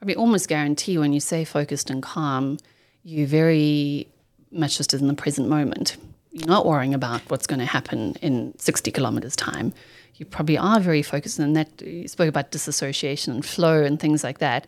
[0.00, 2.58] probably almost guarantee when you say focused and calm,
[3.04, 4.08] you very
[4.50, 5.98] much just in the present moment.
[6.32, 9.74] You're not worrying about what's going to happen in 60 kilometers time.
[10.14, 14.24] You probably are very focused, and that you spoke about disassociation and flow and things
[14.24, 14.66] like that.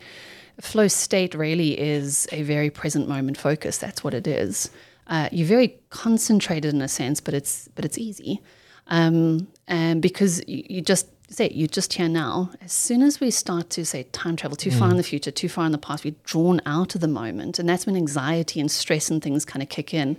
[0.61, 3.79] Flow state really is a very present moment focus.
[3.79, 4.71] That's what it is.
[5.07, 8.41] Uh, you're very concentrated in a sense, but it's but it's easy,
[8.89, 12.51] um, and because you, you just say you're just here now.
[12.61, 14.79] As soon as we start to say time travel too mm.
[14.79, 17.59] far in the future, too far in the past, we're drawn out of the moment,
[17.59, 20.17] and that's when anxiety and stress and things kind of kick in.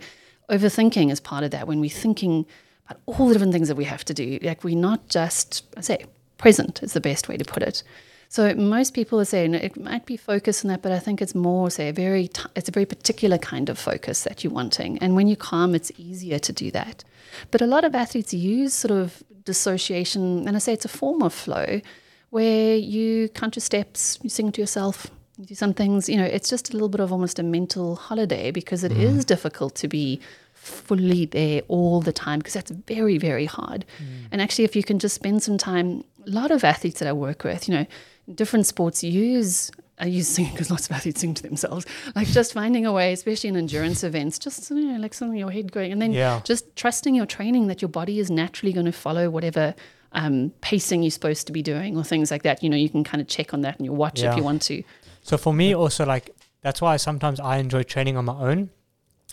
[0.49, 1.67] Overthinking is part of that.
[1.67, 2.45] When we're thinking
[2.89, 5.81] about all the different things that we have to do, like we're not just I
[5.81, 6.05] say
[6.37, 7.83] present is the best way to put it.
[8.27, 11.35] So most people are saying it might be focus on that, but I think it's
[11.35, 14.97] more say a very t- it's a very particular kind of focus that you're wanting.
[14.97, 17.03] And when you're calm, it's easier to do that.
[17.51, 21.21] But a lot of athletes use sort of dissociation, and I say it's a form
[21.21, 21.81] of flow
[22.29, 26.09] where you count your steps, you sing to yourself, you do some things.
[26.09, 28.99] You know, it's just a little bit of almost a mental holiday because it mm.
[28.99, 30.19] is difficult to be
[30.53, 33.85] fully there all the time because that's very, very hard.
[34.31, 37.13] And actually, if you can just spend some time, a lot of athletes that I
[37.13, 37.85] work with, you know,
[38.33, 41.85] different sports use I use singing because lots of athletes sing to themselves.
[42.15, 45.39] Like just finding a way, especially in endurance events, just you know, like something in
[45.39, 46.41] your head going, and then Yeah.
[46.43, 49.75] just trusting your training that your body is naturally going to follow whatever
[50.13, 52.63] um, pacing you're supposed to be doing or things like that.
[52.63, 54.31] You know, you can kind of check on that in your watch Yeah.
[54.31, 54.83] if you want to.
[55.21, 56.31] So for me, also like
[56.61, 58.69] that's why sometimes I enjoy training on my own,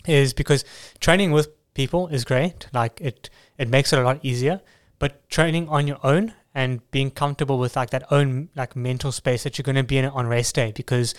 [0.05, 0.63] is because
[0.99, 2.67] training with people is great.
[2.73, 4.61] Like it, it makes it a lot easier.
[4.99, 9.43] But training on your own and being comfortable with like that own like mental space
[9.43, 11.13] that you're going to be in on race day, because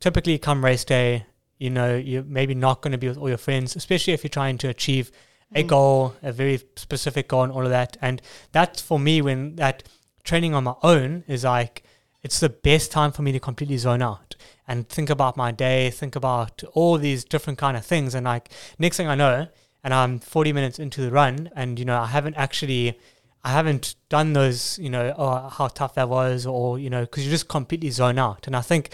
[0.00, 1.26] typically come race day,
[1.58, 4.28] you know, you're maybe not going to be with all your friends, especially if you're
[4.28, 5.10] trying to achieve
[5.54, 5.68] a Mm.
[5.68, 7.96] goal, a very specific goal, and all of that.
[8.00, 8.22] And
[8.52, 9.82] that's for me when that
[10.24, 11.82] training on my own is like
[12.22, 14.36] it's the best time for me to completely zone out
[14.68, 18.14] and think about my day, think about all these different kind of things.
[18.14, 19.48] And like next thing I know,
[19.84, 22.98] and I'm 40 minutes into the run, and you know I haven't actually,
[23.44, 27.24] I haven't done those, you know, oh how tough that was, or you know, because
[27.24, 28.46] you just completely zone out.
[28.46, 28.90] And I think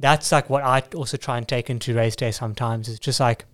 [0.00, 3.44] that's like what I also try and take into race day sometimes is just like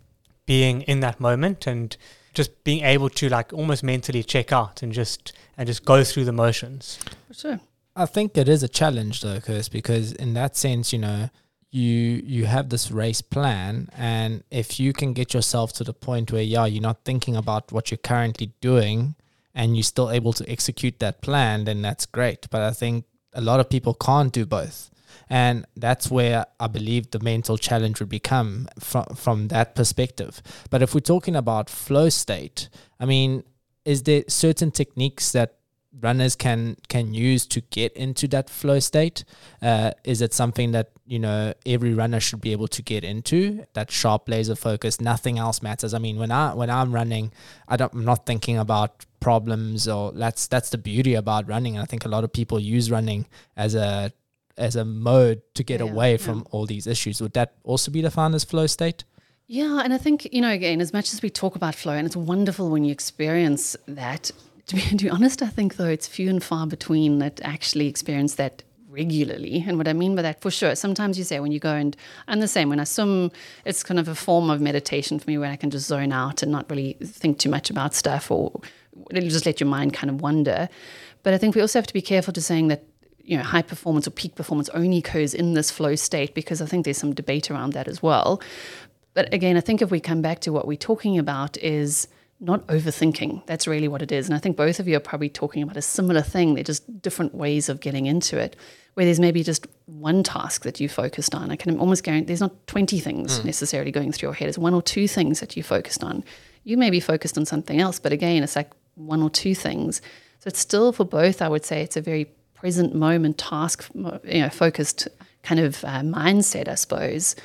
[0.47, 1.95] being in that moment and
[2.33, 6.25] just being able to like almost mentally check out and just and just go through
[6.25, 6.99] the motions.
[7.29, 7.61] For sure.
[7.95, 11.29] I think it is a challenge though, Chris, because in that sense, you know,
[11.71, 16.33] you you have this race plan and if you can get yourself to the point
[16.33, 19.15] where yeah, you're not thinking about what you're currently doing
[19.55, 22.49] and you're still able to execute that plan, then that's great.
[22.51, 24.91] But I think a lot of people can't do both.
[25.31, 30.43] And that's where I believe the mental challenge would become from from that perspective.
[30.71, 32.69] But if we're talking about flow state,
[32.99, 33.45] I mean,
[33.85, 35.58] is there certain techniques that
[36.01, 39.25] runners can can use to get into that flow state?
[39.63, 43.65] Uh, is it something that you know every runner should be able to get into?
[43.75, 45.95] That sharp laser focus, nothing else matters.
[45.95, 47.33] I mean, when I when I'm running,
[47.67, 51.75] I don't, I'm not thinking about problems or that's that's the beauty about running.
[51.75, 53.27] And I think a lot of people use running
[53.57, 54.13] as a
[54.57, 56.17] as a mode to get Yeah, away yeah.
[56.19, 57.21] from all these issues.
[57.21, 59.05] Would that also be defined as flow state?
[59.51, 62.07] Yeah, and I think, you know, again, as much as we talk about flow, and
[62.07, 64.31] it's wonderful when you experience that,
[64.69, 67.89] to be, to be honest, I think, though, it's few and far between that actually
[67.89, 69.65] experience that regularly.
[69.67, 71.97] And what I mean by that, for sure, sometimes you say when you go and
[72.27, 72.69] I'm the same.
[72.69, 73.31] When I swim,
[73.65, 76.43] it's kind of a form of meditation for me where I can just zone out
[76.43, 78.61] and not really think too much about stuff or
[79.11, 80.69] it'll just let your mind kind of wander.
[81.23, 82.85] But I think we also have to be careful to saying that
[83.19, 86.67] you know high performance or peak performance only occurs in this flow state because I
[86.67, 88.41] think there's some debate around that as well.
[89.13, 92.09] But again, I think if we come back to what we're talking about is
[92.41, 93.45] not overthinking.
[93.47, 94.27] That's really what it is.
[94.27, 96.55] And I think both of you are probably talking about a similar thing.
[96.55, 98.55] They're just different ways of getting into it,
[98.95, 101.51] where there's maybe just one task that you focused on.
[101.51, 103.45] I can almost guarantee there's not 20 things mm.
[103.45, 104.49] necessarily going through your head.
[104.49, 106.25] It's one or two things that you focused on.
[106.63, 110.01] You may be focused on something else, but again, it's like one or two things.
[110.41, 114.41] So it's still for both, I would say it's a very present moment task, you
[114.41, 115.09] know, focused
[115.43, 117.37] kind of uh, mindset, I suppose.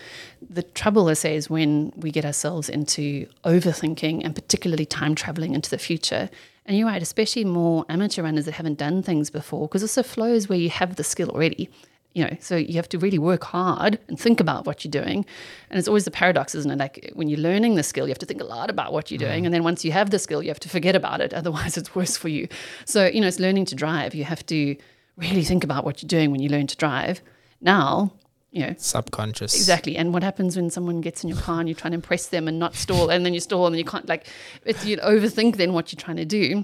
[0.47, 5.53] The trouble, I say, is when we get ourselves into overthinking and particularly time traveling
[5.53, 6.29] into the future.
[6.65, 10.47] And you're right, especially more amateur runners that haven't done things before, because also flows
[10.47, 11.69] where you have the skill already.
[12.13, 15.25] You know, so you have to really work hard and think about what you're doing.
[15.71, 16.77] And it's always the paradox, isn't it?
[16.77, 19.17] Like when you're learning the skill, you have to think a lot about what you're
[19.17, 19.45] doing.
[19.45, 21.33] And then once you have the skill, you have to forget about it.
[21.43, 22.47] Otherwise, it's worse for you.
[22.85, 24.13] So, you know, it's learning to drive.
[24.13, 24.75] You have to
[25.17, 27.21] really think about what you're doing when you learn to drive.
[27.63, 28.13] Now,
[28.51, 29.55] you know, Subconscious.
[29.55, 29.97] Exactly.
[29.97, 32.47] And what happens when someone gets in your car and you try and impress them
[32.47, 34.27] and not stall, and then you stall and you can't like
[34.63, 36.63] it's you overthink then what you're trying to do.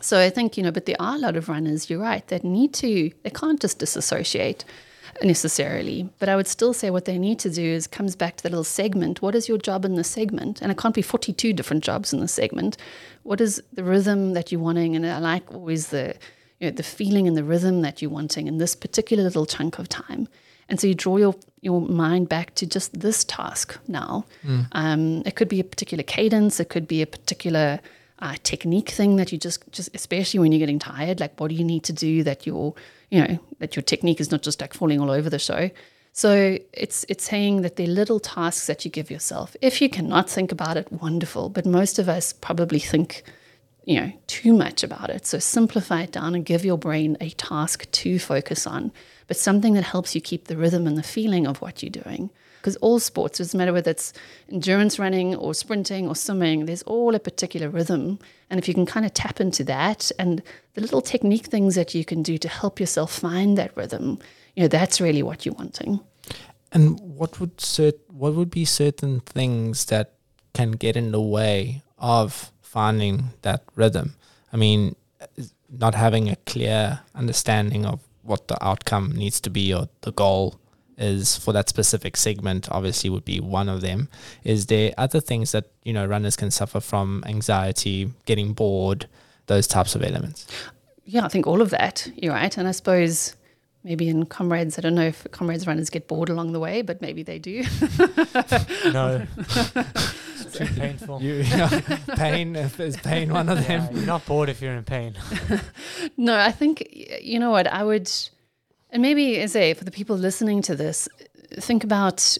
[0.00, 2.42] So I think, you know, but there are a lot of runners, you're right, that
[2.42, 4.64] need to they can't just disassociate
[5.22, 6.08] necessarily.
[6.18, 8.48] But I would still say what they need to do is comes back to the
[8.48, 9.22] little segment.
[9.22, 10.60] What is your job in the segment?
[10.60, 12.78] And it can't be 42 different jobs in the segment.
[13.22, 14.96] What is the rhythm that you're wanting?
[14.96, 16.16] And I like always the
[16.62, 19.80] you know, the feeling and the rhythm that you're wanting in this particular little chunk
[19.80, 20.28] of time.
[20.68, 24.24] And so you draw your, your mind back to just this task now.
[24.70, 27.80] Um, it could be a particular cadence, it could be a particular
[28.20, 31.56] uh, technique thing that you just, just, especially when you're getting tired, like what do
[31.56, 32.74] you need to do that your,
[33.10, 35.68] you know, that your technique is not just like falling all over the show.
[36.12, 39.56] So it's it's saying that they're little tasks that you give yourself.
[39.62, 41.48] If you cannot think about it, wonderful.
[41.48, 43.24] But most of us probably think
[43.84, 45.26] you know too much about it.
[45.26, 48.92] So simplify it down and give your brain a task to focus on
[49.26, 52.28] but something that helps you keep the rhythm and the feeling of what you're doing.
[52.58, 54.12] Because all sports doesn't matter whether it's
[54.50, 58.18] endurance running or sprinting or swimming there's all a particular rhythm.
[58.50, 60.42] And if you can kind of tap into that and
[60.74, 64.18] the little technique things that you can do to help yourself find that rhythm
[64.54, 66.00] you know that's really what you're wanting.
[66.72, 70.14] And what would cert- what would be certain things that
[70.54, 74.14] can get in the way of finding that rhythm.
[74.52, 74.96] I mean,
[75.70, 80.58] not having a clear understanding of what the outcome needs to be or the goal
[80.96, 84.08] is for that specific segment obviously would be one of them.
[84.44, 87.22] Is there other things that you know runners can suffer from?
[87.26, 89.06] Anxiety getting bored
[89.46, 90.46] those types of elements?
[91.04, 92.56] Yeah i think all of that you're right.
[92.56, 93.34] And i suppose
[93.84, 97.02] maybe in comrades i don't know if comrades runners get bored along the way but
[97.02, 97.64] maybe they do.
[98.92, 99.26] No.
[99.36, 99.72] it's
[100.66, 101.68] too painful you, you know,
[102.16, 105.14] pain is pain one of them yeah, you're not bored if you're in pain
[106.16, 106.86] no i think
[107.20, 108.10] you know what i would
[108.92, 111.08] and maybe, as a for the people listening to this,
[111.54, 112.36] think about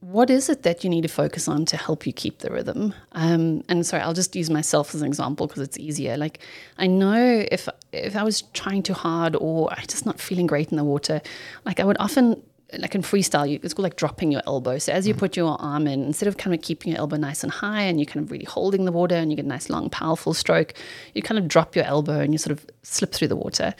[0.00, 2.92] what is it that you need to focus on to help you keep the rhythm.
[3.12, 6.16] Um, and sorry, I'll just use myself as an example because it's easier.
[6.16, 6.40] Like
[6.76, 10.72] I know if if I was trying too hard or I just not feeling great
[10.72, 11.22] in the water,
[11.64, 12.42] like I would often
[12.78, 14.78] like in freestyle, you, it's called like dropping your elbow.
[14.78, 15.18] So as you mm.
[15.18, 17.98] put your arm in, instead of kind of keeping your elbow nice and high and
[17.98, 20.74] you're kind of really holding the water and you get a nice long powerful stroke,
[21.14, 23.74] you kind of drop your elbow and you sort of slip through the water.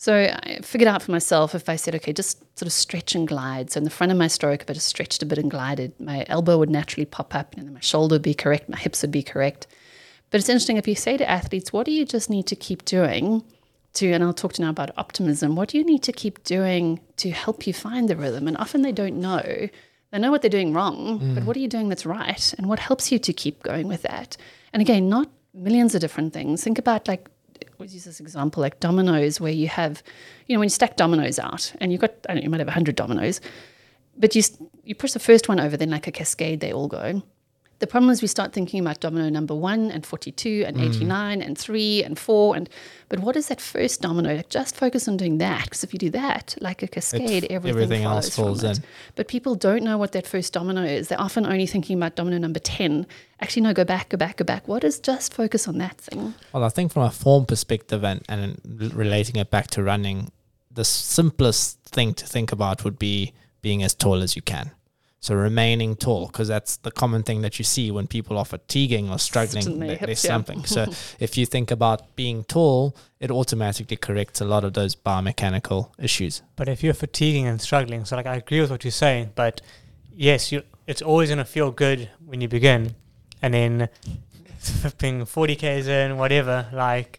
[0.00, 3.26] So I figured out for myself if I said, okay, just sort of stretch and
[3.26, 3.72] glide.
[3.72, 5.92] So in the front of my stroke, if I just stretched a bit and glided,
[5.98, 9.02] my elbow would naturally pop up and then my shoulder would be correct, my hips
[9.02, 9.66] would be correct.
[10.30, 12.84] But it's interesting if you say to athletes, what do you just need to keep
[12.84, 13.42] doing
[13.94, 17.00] to, and I'll talk to now about optimism, what do you need to keep doing
[17.16, 18.46] to help you find the rhythm?
[18.46, 19.68] And often they don't know.
[20.10, 21.34] They know what they're doing wrong, mm.
[21.34, 22.54] but what are you doing that's right?
[22.56, 24.36] And what helps you to keep going with that?
[24.72, 26.62] And again, not millions of different things.
[26.62, 27.28] Think about like
[27.78, 30.02] let's use this example like dominoes, where you have,
[30.46, 32.60] you know, when you stack dominoes out and you've got, I don't know, you might
[32.60, 33.40] have 100 dominoes,
[34.16, 34.42] but you,
[34.84, 37.22] you push the first one over, then like a cascade, they all go.
[37.80, 40.88] The problem is we start thinking about domino number one and 42 and mm.
[40.88, 42.56] 89 and three and four.
[42.56, 42.68] And
[43.08, 44.34] but what is that first domino?
[44.34, 45.64] Like just focus on doing that.
[45.64, 48.72] Because if you do that, like a cascade, everything, everything else falls in.
[48.72, 48.80] It.
[49.14, 51.08] But people don't know what that first domino is.
[51.08, 53.06] They're often only thinking about domino number 10.
[53.40, 54.66] Actually, no, go back, go back, go back.
[54.66, 56.34] What is just focus on that thing?
[56.52, 58.60] Well, I think from a form perspective and, and
[58.92, 60.32] relating it back to running,
[60.70, 64.72] the simplest thing to think about would be being as tall as you can.
[65.20, 69.10] So remaining tall, because that's the common thing that you see when people are fatiguing
[69.10, 70.64] or struggling, they, there's something.
[70.64, 70.86] so
[71.18, 76.42] if you think about being tall, it automatically corrects a lot of those biomechanical issues.
[76.54, 79.60] But if you're fatiguing and struggling, so like I agree with what you're saying, but
[80.14, 82.94] yes, you it's always gonna feel good when you begin,
[83.42, 83.88] and then
[84.58, 87.18] flipping 40 k's in, whatever, like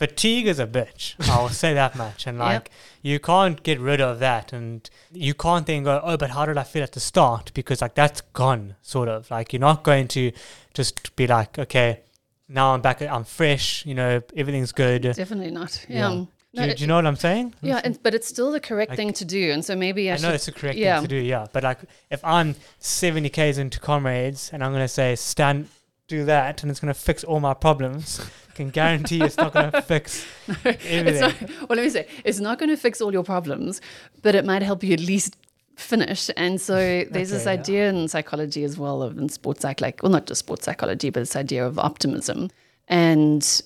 [0.00, 1.14] fatigue is a bitch.
[1.28, 2.26] I'll say that much.
[2.26, 2.68] And like, yep.
[3.02, 4.52] you can't get rid of that.
[4.52, 7.52] And you can't then go, oh, but how did I feel at the start?
[7.52, 9.30] Because like that's gone, sort of.
[9.30, 10.32] Like, you're not going to
[10.72, 12.00] just be like, okay,
[12.48, 15.02] now I'm back, I'm fresh, you know, everything's good.
[15.02, 15.84] Definitely not.
[15.88, 16.10] Yeah.
[16.10, 16.24] yeah.
[16.52, 17.54] No, do, you, do, you know what I'm saying?
[17.60, 20.14] Yeah, and, but it's still the correct like, thing to do, and so maybe I,
[20.14, 20.98] I know it's the correct yeah.
[20.98, 21.22] thing to do.
[21.22, 21.78] Yeah, but like
[22.10, 25.68] if I'm 70 k's into comrades and I'm gonna say stand,
[26.08, 28.20] do that, and it's gonna fix all my problems,
[28.60, 31.20] can guarantee it's not going to fix no, everything.
[31.20, 33.80] Not, well, let me say, it's not going to fix all your problems,
[34.22, 35.36] but it might help you at least
[35.76, 36.30] finish.
[36.36, 37.98] And so there's okay, this idea yeah.
[37.98, 41.20] in psychology as well of in sports psych, like well, not just sports psychology, but
[41.20, 42.50] this idea of optimism.
[42.88, 43.62] And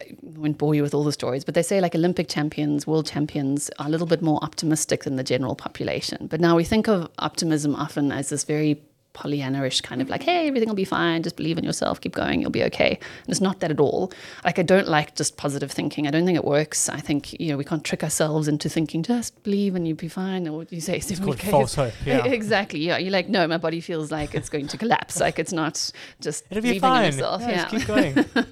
[0.00, 3.06] I won't bore you with all the stories, but they say like Olympic champions, world
[3.06, 6.26] champions are a little bit more optimistic than the general population.
[6.28, 8.80] But now we think of optimism often as this very
[9.14, 11.22] Pollyanna-ish kind of like, hey, everything will be fine.
[11.22, 12.00] Just believe in yourself.
[12.00, 12.40] Keep going.
[12.40, 12.90] You'll be okay.
[12.98, 14.12] And it's not that at all.
[14.44, 16.06] Like I don't like just positive thinking.
[16.06, 16.88] I don't think it works.
[16.88, 20.08] I think you know we can't trick ourselves into thinking just believe and you'll be
[20.08, 20.48] fine.
[20.48, 20.96] Or what you say?
[20.96, 21.92] It's called false hope.
[22.06, 22.24] Yeah.
[22.26, 22.80] Exactly.
[22.80, 22.98] Yeah.
[22.98, 25.20] You're like, no, my body feels like it's going to collapse.
[25.20, 25.90] like it's not
[26.20, 27.06] just It'll be fine.
[27.06, 27.42] in yourself.
[27.42, 27.68] Yeah, yeah.
[27.68, 28.24] keep going.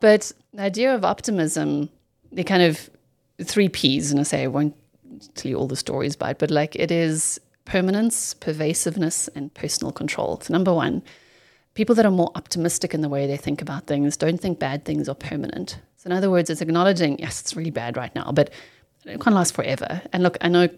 [0.00, 1.88] but the idea of optimism,
[2.32, 2.88] they kind of
[3.44, 4.74] three P's, and I say I won't
[5.34, 9.92] tell you all the stories about, it, but like it is permanence, pervasiveness, and personal
[9.92, 10.40] control.
[10.40, 11.02] So, number one,
[11.74, 14.84] people that are more optimistic in the way they think about things don't think bad
[14.84, 15.78] things are permanent.
[15.98, 18.50] So, in other words, it's acknowledging, yes, it's really bad right now, but
[19.04, 20.00] it can't last forever.
[20.14, 20.68] And look, I know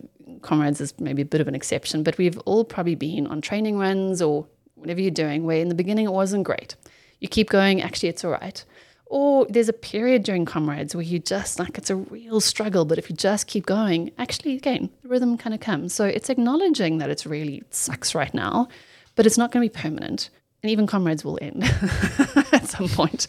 [0.43, 3.79] comrades is maybe a bit of an exception, but we've all probably been on training
[3.79, 6.75] runs or whatever you're doing where in the beginning it wasn't great.
[7.21, 8.65] You keep going, actually, it's all right.
[9.11, 12.97] Or there's a period during comrades where you just like it's a real struggle, but
[12.97, 15.93] if you just keep going, actually, again, the rhythm kind of comes.
[15.93, 18.69] So it's acknowledging that it's really sucks right now,
[19.17, 20.31] but it's not going to be permanent.
[20.63, 21.65] And even comrades will end
[22.53, 23.27] at some point.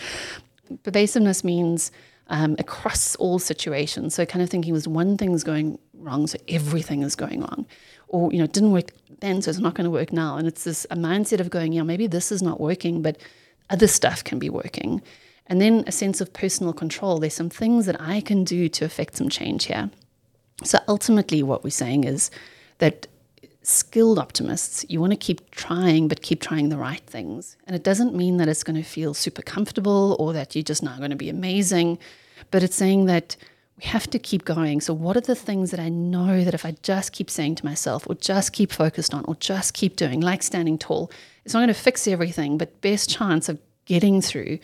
[0.84, 1.92] Pervasiveness means
[2.28, 4.14] um, across all situations.
[4.14, 7.66] So kind of thinking was one thing's going wrong, so everything is going wrong.
[8.08, 10.38] Or, you know, it didn't work then, so it's not going to work now.
[10.38, 13.18] And it's this a mindset of going, yeah, maybe this is not working, but
[13.72, 15.02] other stuff can be working.
[15.52, 17.20] And then a sense of personal control.
[17.20, 19.92] There's some things that I can do to affect some change here.
[20.64, 22.32] So ultimately, what we're saying is
[22.78, 23.08] that
[23.62, 27.58] skilled optimists, you want to keep trying, but keep trying the right things.
[27.68, 30.84] And it doesn't mean that it's going to feel super comfortable or that you're just
[30.84, 32.00] not going to be amazing,
[32.50, 33.36] but it's saying that
[33.78, 34.80] we have to keep going.
[34.80, 37.66] So, what are the things that I know that if I just keep saying to
[37.66, 41.12] myself, or just keep focused on, or just keep doing, like standing tall,
[41.44, 44.58] it's not going to fix everything, but best chance of getting through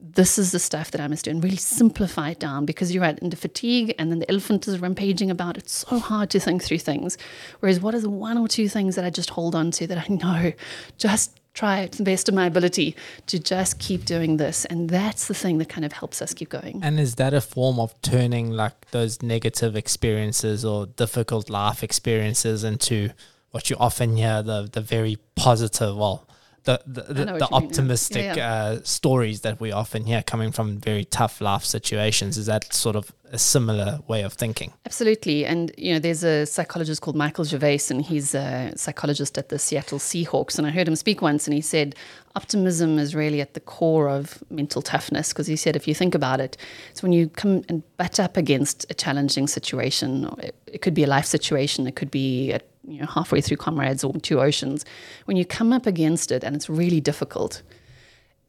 [0.00, 3.02] this is the stuff that I must do and really simplify it down because you're
[3.02, 5.58] right into fatigue and then the elephant is rampaging about.
[5.58, 7.18] It's so hard to think through things.
[7.60, 10.12] Whereas, what is one or two things that I just hold on to that I
[10.12, 10.52] know
[10.96, 12.96] just try to the best of my ability
[13.26, 14.64] to just keep doing this?
[14.64, 16.80] And that's the thing that kind of helps us keep going.
[16.82, 22.64] And is that a form of turning like those negative experiences or difficult life experiences
[22.64, 23.10] into
[23.50, 26.26] what you often hear the the very positive, well,
[26.64, 28.52] the the, the, the optimistic yeah, yeah.
[28.52, 32.36] Uh, stories that we often hear coming from very tough life situations.
[32.36, 34.72] Is that sort of a similar way of thinking?
[34.86, 35.46] Absolutely.
[35.46, 39.58] And you know, there's a psychologist called Michael Gervais, and he's a psychologist at the
[39.58, 40.58] Seattle Seahawks.
[40.58, 41.94] And I heard him speak once, and he said
[42.36, 46.14] optimism is really at the core of mental toughness because he said if you think
[46.14, 46.56] about it,
[46.90, 50.28] it's when you come and butt up against a challenging situation.
[50.38, 51.86] It, it could be a life situation.
[51.86, 54.84] It could be a you know, halfway through Comrades or Two Oceans,
[55.24, 57.62] when you come up against it and it's really difficult,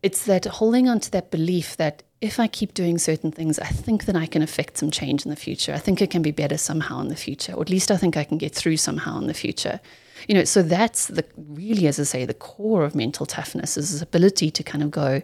[0.03, 3.67] it's that holding on to that belief that if I keep doing certain things, I
[3.67, 5.73] think that I can affect some change in the future.
[5.73, 8.15] I think it can be better somehow in the future, or at least I think
[8.15, 9.79] I can get through somehow in the future.
[10.27, 13.91] You know, so that's the really, as I say, the core of mental toughness is
[13.91, 15.23] this ability to kind of go,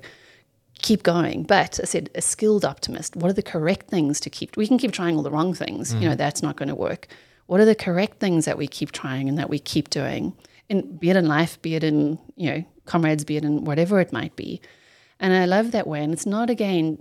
[0.80, 1.44] keep going.
[1.44, 4.58] But I said, a skilled optimist, what are the correct things to keep?
[4.58, 5.94] We can keep trying all the wrong things.
[5.94, 6.02] Mm.
[6.02, 7.08] You know, that's not going to work.
[7.48, 10.34] What are the correct things that we keep trying and that we keep doing?
[10.70, 14.00] And be it in life, be it in, you know, comrades, be it in whatever
[14.00, 14.62] it might be.
[15.20, 16.04] And I love that way.
[16.04, 17.00] And it's not again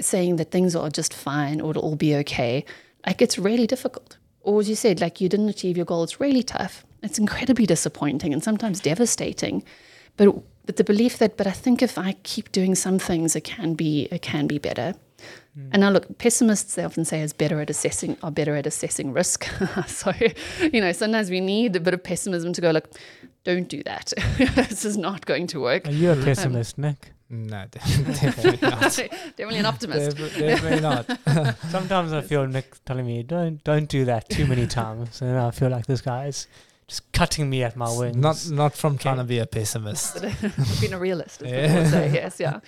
[0.00, 2.64] saying that things are just fine or it'll all be okay.
[3.06, 4.18] Like it's really difficult.
[4.40, 6.84] Or as you said, like you didn't achieve your goal, it's really tough.
[7.02, 9.64] It's incredibly disappointing and sometimes devastating.
[10.16, 10.34] But
[10.66, 13.74] but the belief that, but I think if I keep doing some things, it can
[13.74, 14.94] be it can be better.
[15.56, 19.12] And now look, pessimists they often say is better at assessing are better at assessing
[19.12, 19.46] risk.
[19.86, 20.12] so,
[20.60, 22.88] you know, sometimes we need a bit of pessimism to go, look,
[23.44, 24.12] don't do that.
[24.56, 25.86] this is not going to work.
[25.86, 27.12] Are you a pessimist, um, Nick?
[27.30, 28.80] No, definitely not.
[28.80, 30.16] definitely an optimist.
[30.16, 31.06] definitely not.
[31.70, 35.50] Sometimes I feel Nick telling me, "Don't, don't do that too many times," and I
[35.50, 36.46] feel like this guy is
[36.86, 38.16] just cutting me at my wings.
[38.16, 40.20] Not not from trying to be a pessimist.
[40.80, 41.74] Being a realist, is yeah.
[41.74, 42.12] what I say.
[42.12, 42.60] Yes, yeah.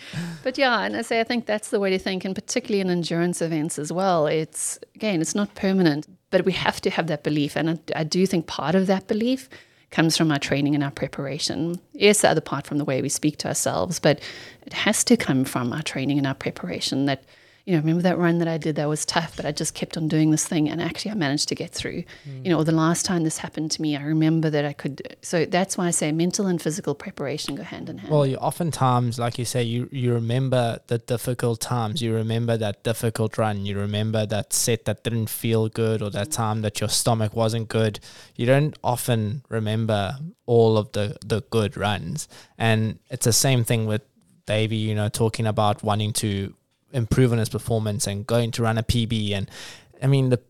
[0.43, 2.91] But yeah, and I say I think that's the way to think, and particularly in
[2.91, 4.27] endurance events as well.
[4.27, 8.05] It's again, it's not permanent, but we have to have that belief, and I, I
[8.05, 9.49] do think part of that belief
[9.91, 11.81] comes from our training and our preparation.
[11.93, 14.21] Yes, the other part from the way we speak to ourselves, but
[14.67, 17.25] it has to come from our training and our preparation that
[17.67, 19.97] you know, remember that run that I did that was tough, but I just kept
[19.97, 22.05] on doing this thing and actually I managed to get through.
[22.25, 22.45] Mm.
[22.45, 25.17] You know, the last time this happened to me, I remember that I could.
[25.21, 28.13] So that's why I say mental and physical preparation go hand in hand.
[28.13, 32.01] Well, you oftentimes, like you say, you, you remember the difficult times.
[32.01, 33.67] You remember that difficult run.
[33.67, 37.69] You remember that set that didn't feel good or that time that your stomach wasn't
[37.69, 37.99] good.
[38.37, 42.29] You don't often remember all of the, the good runs.
[42.59, 44.03] And it's the same thing with
[44.47, 46.55] Davey, you know, talking about wanting to
[46.97, 49.33] improve on his performance and going to run a PB.
[49.33, 49.51] And
[50.03, 50.41] I mean, the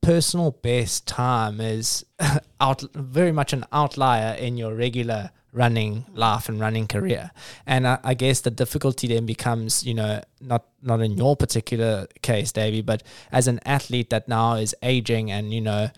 [0.00, 2.04] personal best time is
[2.60, 7.30] out very much an outlier in your regular running life and running career.
[7.66, 12.06] And I, I, guess the difficulty then becomes, you know, not not in your particular
[12.22, 15.90] case, Davey, but as an athlete that now is aging and you know.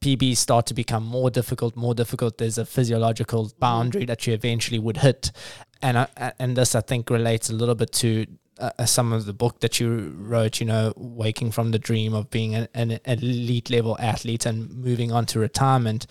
[0.00, 2.38] PBs start to become more difficult, more difficult.
[2.38, 5.32] There's a physiological boundary that you eventually would hit,
[5.82, 8.24] and I, and this I think relates a little bit to
[8.58, 12.30] uh, some of the book that you wrote, you know, waking from the dream of
[12.30, 16.06] being an, an elite level athlete and moving on to retirement.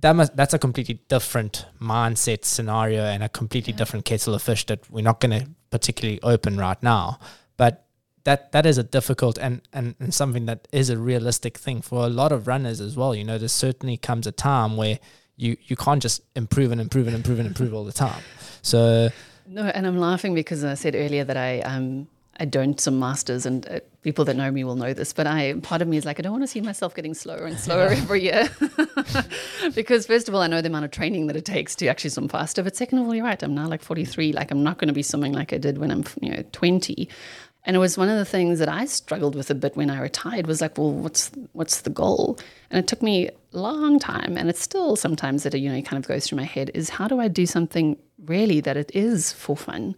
[0.00, 3.78] That must, that's a completely different mindset scenario and a completely yeah.
[3.78, 7.18] different kettle of fish that we're not going to particularly open right now.
[7.56, 7.86] But
[8.24, 12.04] that that is a difficult and, and, and something that is a realistic thing for
[12.04, 13.14] a lot of runners as well.
[13.14, 14.98] You know, there certainly comes a time where
[15.36, 18.22] you, you can't just improve and improve and improve and improve all the time.
[18.62, 19.10] So
[19.46, 22.08] no, and I'm laughing because I said earlier that I um
[22.40, 25.12] I don't some masters, and uh, people that know me will know this.
[25.12, 27.44] But I part of me is like I don't want to see myself getting slower
[27.44, 28.48] and slower every year,
[29.74, 32.10] because first of all I know the amount of training that it takes to actually
[32.10, 32.62] swim faster.
[32.62, 33.42] But second of all, you're right.
[33.42, 34.32] I'm now like 43.
[34.32, 37.08] Like I'm not going to be swimming like I did when I'm you know 20.
[37.64, 40.00] And it was one of the things that I struggled with a bit when I
[40.00, 42.38] retired was like, well, what's what's the goal?
[42.70, 46.08] And it took me long time, and it's still sometimes that you know kind of
[46.08, 49.56] goes through my head is how do I do something really that it is for
[49.56, 49.94] fun?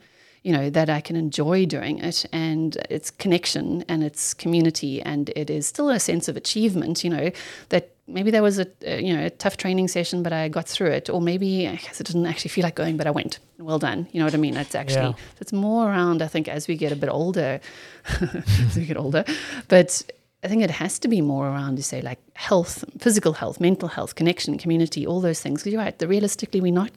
[0.46, 5.30] you know, that I can enjoy doing it and it's connection and it's community and
[5.34, 7.30] it is still a sense of achievement, you know,
[7.70, 10.68] that maybe there was a, a you know a tough training session but I got
[10.68, 13.38] through it or maybe I guess it didn't actually feel like going but I went.
[13.58, 14.06] Well done.
[14.12, 14.58] You know what I mean?
[14.58, 15.40] It's actually Yeah.
[15.40, 17.58] it's more around I think as we get a bit older
[18.20, 19.24] as we get older.
[19.68, 20.02] But
[20.44, 23.88] I think it has to be more around, you say, like health, physical health, mental
[23.88, 25.62] health, connection, community, all those things.
[25.62, 26.90] Because you're right, the realistically, we're not,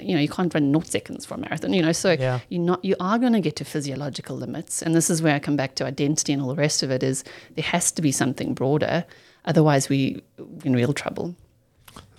[0.00, 1.92] you know, you can't run naught seconds for a marathon, you know.
[1.92, 2.40] So Yeah.
[2.48, 5.38] you're not, you are going to get to physiological limits, and this is where I
[5.40, 7.02] come back to identity and all the rest of it.
[7.02, 7.22] Is
[7.54, 9.04] there has to be something broader,
[9.44, 11.34] otherwise we we're in real trouble.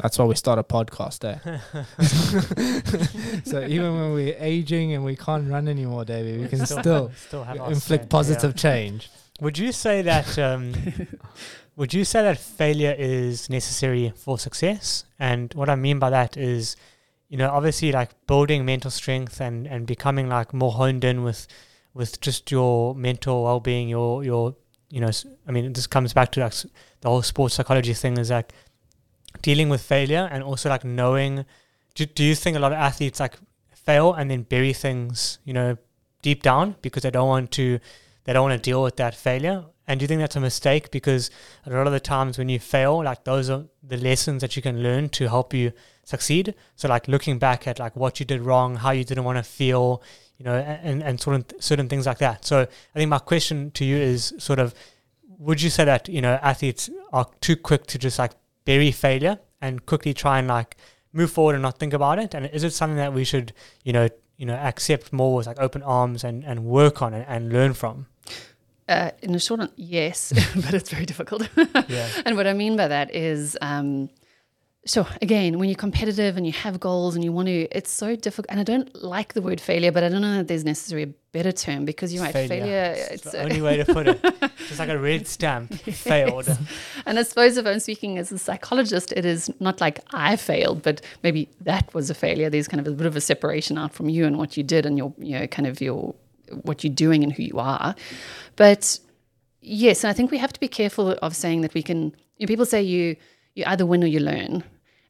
[0.02, 1.38] That's why we start a podcast, eh?
[3.46, 7.44] so even when we're aging and we can't run anymore, David, we can still still
[7.50, 8.08] have inflict say.
[8.10, 8.62] positive Yeah.
[8.62, 9.10] change.
[9.42, 10.38] Would you say that?
[10.38, 10.74] Um,
[11.76, 15.04] would you say that failure is necessary for success?
[15.18, 16.76] And what I mean by that is,
[17.28, 21.48] you know, obviously like building mental strength and and becoming like more honed in with
[21.94, 24.56] with just your mental well being, your your
[24.90, 25.10] you know,
[25.48, 26.54] I mean, this comes back to like
[27.00, 28.54] the whole sports psychology thing is like
[29.42, 31.46] dealing with failure and also like knowing.
[31.96, 33.36] Do, do you think a lot of athletes like
[33.74, 35.78] fail and then bury things, you know,
[36.22, 37.80] deep down because they don't want to
[38.32, 39.66] they don't want to deal with that failure.
[39.88, 40.90] And do you think that's a mistake?
[40.90, 41.30] Because
[41.66, 44.62] a lot of the times when you fail, like those are the lessons that you
[44.62, 45.74] can learn to help you
[46.06, 46.56] succeed.
[46.78, 49.44] So like looking back at like what you did wrong, how you didn't want to
[49.44, 50.02] feel,
[50.38, 52.46] you know, and, and sort of certain things like that.
[52.46, 54.74] So I think my question to you is sort of,
[55.38, 58.32] would you say that, you know, athletes are too quick to just like
[58.64, 60.78] bury failure and quickly try and like
[61.12, 62.34] move forward and not think about it?
[62.34, 63.52] And is it something that we should,
[63.84, 64.08] you know,
[64.38, 67.74] you know, accept more with like open arms and, and work on it and learn
[67.74, 68.08] from?
[68.88, 71.48] Uh, in a short, one, yes, but it's very difficult.
[71.88, 72.08] Yeah.
[72.26, 74.10] And what I mean by that is, um,
[74.86, 78.16] so again, when you're competitive and you have goals and you want to, it's so
[78.16, 78.48] difficult.
[78.50, 81.14] And I don't like the word failure, but I don't know that there's necessarily a
[81.32, 82.96] better term because you're right, failure.
[82.98, 84.22] It's it's the only way to put it.
[84.68, 85.74] Just like a red stamp.
[85.74, 86.50] Failed.
[87.06, 90.82] And I suppose if I'm speaking as a psychologist, it is not like I failed,
[90.82, 92.50] but maybe that was a failure.
[92.50, 94.86] There's kind of a bit of a separation out from you and what you did
[94.88, 96.16] and your, you know, kind of your,
[96.64, 97.96] what you're doing and who you are.
[98.56, 99.00] But
[99.62, 102.46] yes, and I think we have to be careful of saying that we can, you
[102.46, 103.16] know, people say you,
[103.56, 104.64] you either win or you learn.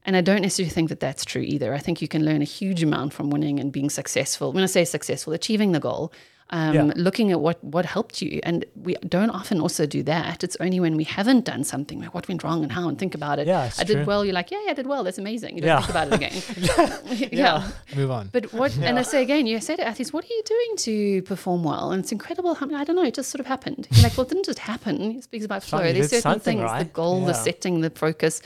[0.04, 1.74] And I don't necessarily think that that's true either.
[1.74, 4.52] I think you can learn a huge amount from winning and being successful.
[4.52, 6.12] When I say successful, achieving the goal,
[6.52, 6.92] um, Yeah.
[6.96, 10.44] looking at what what helped you, and we don't often also do that.
[10.44, 13.14] It's only when we haven't done something like what went wrong and how, and think
[13.14, 13.46] about it.
[13.46, 14.04] Yeah, I did true.
[14.04, 14.24] well.
[14.24, 15.02] You're like, yeah, yeah, I did well.
[15.04, 15.56] That's amazing.
[15.56, 15.80] You don't Yeah.
[15.80, 17.28] think about it again.
[17.42, 17.68] yeah.
[17.96, 18.28] Move on.
[18.32, 21.22] But what, and I say again, you say to athletes, what are you doing to
[21.22, 21.90] perform well?
[21.92, 22.54] And it's incredible.
[22.54, 23.88] How, I don't know, it just sort of happened.
[23.92, 25.10] You're like, well, it didn't just happen.
[25.12, 25.80] He speaks about flow.
[25.92, 26.92] There's certain things, the right.
[26.92, 28.42] goal, the setting, the focus.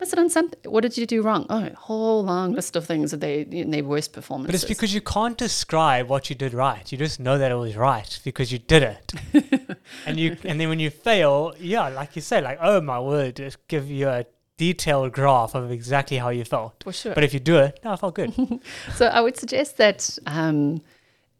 [0.00, 0.58] Have done something.
[0.70, 1.46] What did you do wrong?
[1.50, 4.94] Oh, a whole long list of things that they, in their worst But it's because
[4.94, 6.90] you can't describe what you did right.
[6.92, 9.76] You just know that it was right because you did it.
[10.06, 13.36] and you and then when you fail, yeah, like you say, like, oh my word,
[13.36, 14.24] just give you a
[14.56, 16.82] detailed graph of exactly how you felt.
[16.84, 17.14] For sure.
[17.14, 18.32] But if you do it, no, I felt good.
[18.94, 20.80] So I would suggest that um,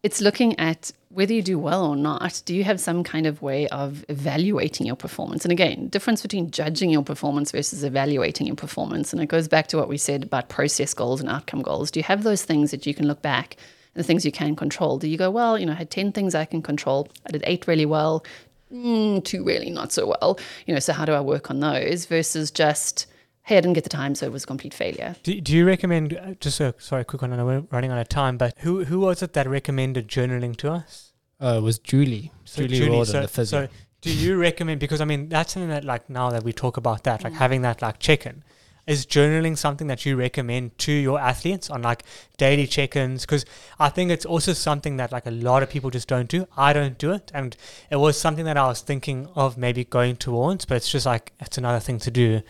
[0.02, 2.42] it's looking at whether you do well or not.
[2.44, 5.44] Do you have some kind of way of evaluating your performance?
[5.44, 9.12] And again, difference between judging your performance versus evaluating your performance.
[9.12, 11.90] And it goes back to what we said about process goals and outcome goals.
[11.90, 13.56] Do you have those things that you can look back
[13.94, 14.98] and the things you can control?
[14.98, 17.08] Do you go, well, you know, I had 10 things I can control.
[17.26, 18.24] I did eight really well,
[18.72, 20.38] mm, two really not so well.
[20.66, 23.06] You know, so how do I work on those versus just,
[23.48, 25.16] hey, I didn't get the time, so it was a complete failure.
[25.22, 27.32] Do, do you recommend uh, just a sorry, quick one?
[27.32, 30.54] I know we're running out of time, but who who was it that recommended journaling
[30.58, 31.12] to us?
[31.40, 32.30] Uh, it was Julie.
[32.44, 33.66] So Julie, Rawdon, so, the physio.
[33.66, 33.72] so
[34.02, 37.04] do you recommend because I mean that's something that like now that we talk about
[37.04, 37.24] that, Mm.
[37.24, 38.42] like having that like check in.
[38.86, 42.04] Is journaling something that you recommend to your athletes on like
[42.38, 43.26] daily check-ins?
[43.26, 43.44] Because
[43.78, 46.46] I think it's also something that like a lot of people just don't do.
[46.56, 47.54] I don't do it, and
[47.90, 51.32] it was something that I was thinking of maybe going towards, but it's just like
[51.38, 52.40] it's another thing to do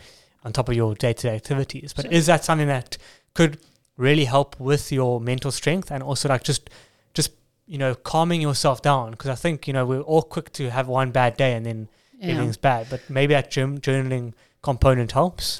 [0.43, 1.93] on top of your day-to-day activities.
[1.93, 2.11] But Sure.
[2.13, 2.97] is that something that
[3.33, 3.57] could
[3.97, 6.69] really help with your mental strength and also like just
[7.13, 7.31] just
[7.67, 9.11] you know calming yourself down?
[9.11, 11.89] Because I think you know we're all quick to have one bad day and then
[12.19, 12.31] Yeah.
[12.31, 15.59] everything's bad, but maybe that jour- journaling component helps.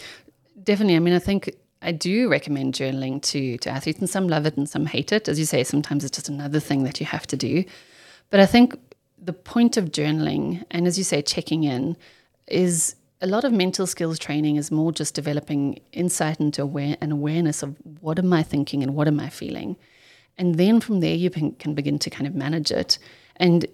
[0.63, 0.95] Definitely.
[0.95, 1.49] I mean, I think
[1.81, 5.27] I do recommend journaling to to athletes, and some love it and some hate it.
[5.29, 7.63] As you say, sometimes it's just another thing that you have to do.
[8.29, 8.77] But I think
[9.21, 11.95] the point of journaling, and as you say, checking in,
[12.47, 17.11] is a lot of mental skills training is more just developing insight into aware an
[17.11, 19.75] awareness of what am I thinking and what am I feeling,
[20.37, 22.97] and then from there you can, can begin to kind of manage it.
[23.35, 23.65] And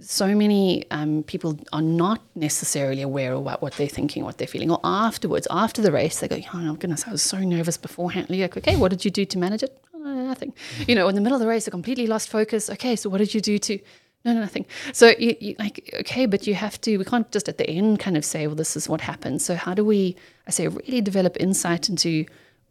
[0.00, 4.70] so many um, people are not necessarily aware of what they're thinking, what they're feeling,
[4.70, 8.28] or afterwards, after the race, they go, "Oh my goodness, I was so nervous beforehand."
[8.30, 9.78] You're like, okay, what did you do to manage it?
[9.94, 10.54] "Oh, nothing.
[10.86, 12.70] You know, in the middle of the race, I completely lost focus.
[12.70, 13.78] Okay, so what did you do to?
[14.26, 14.66] No, no, nothing.
[14.92, 16.96] So you, you like okay, but you have to.
[16.98, 19.40] We can't just at the end kind of say, well, this is what happened.
[19.40, 20.16] So how do we?
[20.48, 22.26] I say really develop insight into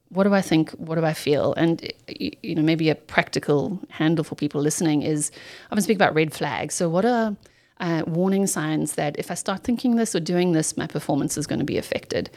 [0.09, 0.71] what do I think?
[0.71, 1.53] What do I feel?
[1.53, 5.31] And you know, maybe a practical handle for people listening is
[5.69, 6.75] going to speak about red flags.
[6.75, 7.37] So what are
[7.79, 11.47] uh, warning signs that if I start thinking this or doing this, my performance is
[11.47, 12.29] going to be affected?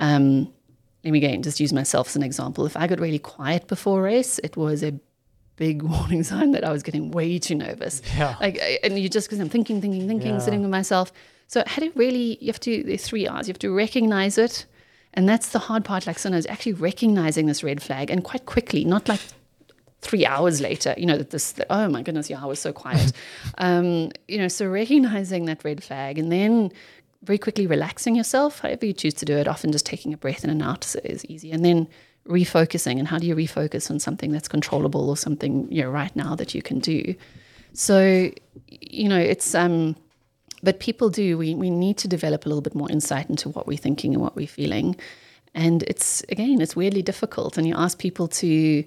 [0.00, 0.52] Um,
[1.04, 2.66] let me again just use myself as an example.
[2.66, 4.98] If I got really quiet before race, it was a
[5.56, 8.02] big warning sign that I was getting way too nervous.
[8.16, 8.36] Yeah.
[8.40, 10.38] Like, and you just because I'm thinking, thinking, thinking, Yeah.
[10.38, 11.12] sitting with myself.
[11.46, 12.38] So how do you really?
[12.40, 12.82] You have to.
[12.82, 13.46] There's three R's.
[13.48, 14.66] You have to recognize it,
[15.12, 16.06] and that's the hard part.
[16.06, 19.20] Like sometimes actually recognizing this red flag and quite quickly, not like
[20.00, 20.94] three hours later.
[20.96, 21.52] You know that this.
[21.52, 23.12] That, oh my goodness, yeah, I was so quiet.
[23.58, 26.72] um, you know, so recognizing that red flag and then
[27.22, 29.46] very quickly relaxing yourself, however you choose to do it.
[29.46, 31.88] Often just taking a breath in and out is easy, and then
[32.28, 32.98] refocusing.
[32.98, 36.34] And how do you refocus on something that's controllable or something you know right now
[36.34, 37.14] that you can do?
[37.72, 38.30] So,
[38.68, 39.96] you know, it's um,
[40.62, 41.36] but people do.
[41.36, 44.22] We we need to develop a little bit more insight into what we're thinking and
[44.22, 44.96] what we're feeling,
[45.54, 47.58] and it's again, it's weirdly difficult.
[47.58, 48.84] And you ask people to,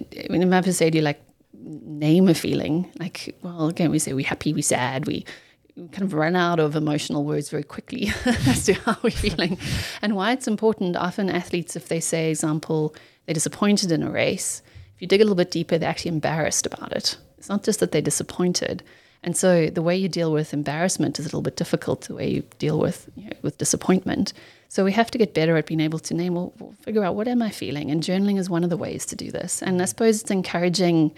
[0.00, 1.20] I mean, Mab has said you like
[1.64, 2.90] name a feeling.
[2.98, 5.24] Like, well, again, we say we're happy, we're sad, we
[5.76, 9.58] kind of run out of emotional words very quickly as to how we're feeling
[10.02, 10.96] and why it's important.
[10.96, 12.94] Often athletes, if they say, example,
[13.26, 14.62] they're disappointed in a race,
[14.94, 17.16] if you dig a little bit deeper, they're actually embarrassed about it.
[17.38, 18.82] It's not just that they're disappointed.
[19.24, 22.02] And so the way you deal with embarrassment is a little bit difficult.
[22.02, 24.34] The way you deal with you know, with disappointment.
[24.68, 26.52] So we have to get better at being able to name, well,
[26.82, 29.30] figure out what am I feeling, and journaling is one of the ways to do
[29.30, 29.62] this.
[29.62, 31.14] And I suppose it's encouraging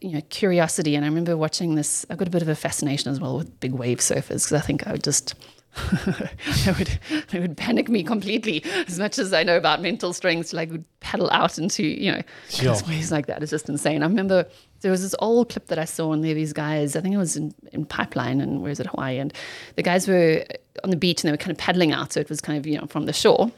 [0.00, 3.10] you know curiosity and i remember watching this i've got a bit of a fascination
[3.10, 5.34] as well with big wave surfers because i think i would just
[5.92, 6.98] it would
[7.32, 10.84] it would panic me completely as much as i know about mental strength like would
[11.00, 12.74] paddle out into you know Sure.
[12.88, 14.46] waves like that it's just insane i remember
[14.80, 17.14] there was this old clip that i saw and there were these guys i think
[17.14, 19.32] it was in, in pipeline and where's it hawaii and
[19.76, 20.44] the guys were
[20.82, 22.66] on the beach and they were kind of paddling out so it was kind of
[22.66, 23.50] you know from the shore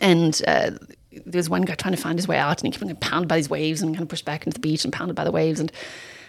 [0.00, 0.70] and uh,
[1.12, 3.28] there was one guy trying to find his way out, and he kept getting pounded
[3.28, 5.32] by these waves and kind of pushed back into the beach and pounded by the
[5.32, 5.60] waves.
[5.60, 5.70] And,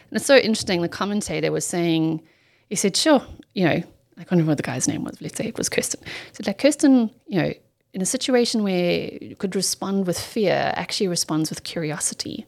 [0.09, 0.81] and it's so interesting.
[0.81, 2.21] The commentator was saying,
[2.69, 3.21] he said, sure,
[3.53, 5.21] you know, I can't remember what the guy's name was.
[5.21, 6.01] Let's say it was Kirsten.
[6.03, 7.53] He said, like, Kirsten, you know,
[7.93, 12.45] in a situation where you could respond with fear, actually responds with curiosity.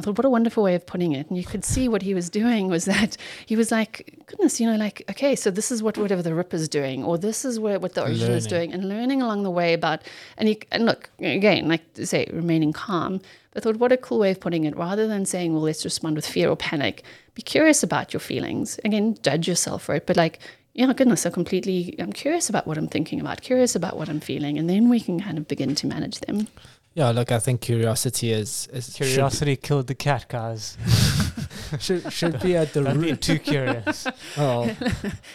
[0.00, 1.28] I thought, what a wonderful way of putting it.
[1.28, 4.66] And you could see what he was doing was that he was like, goodness, you
[4.66, 7.60] know, like, okay, so this is what whatever the rip is doing, or this is
[7.60, 10.02] what, what the ocean is doing, and learning along the way about,
[10.38, 13.20] and you, and look, again, like say, remaining calm.
[13.54, 14.76] I thought, what a cool way of putting it.
[14.76, 17.04] Rather than saying, well, let's respond with fear or panic,
[17.34, 18.80] be curious about your feelings.
[18.84, 20.38] Again, judge yourself for it, but like,
[20.72, 24.20] yeah, goodness, I completely, I'm curious about what I'm thinking about, curious about what I'm
[24.20, 26.46] feeling, and then we can kind of begin to manage them.
[26.94, 30.76] Yeah, look, I think curiosity is, is Curiosity killed the cat, guys.
[31.78, 33.22] should, should, be at the Don't be root.
[33.22, 34.08] too curious.
[34.36, 34.64] Oh,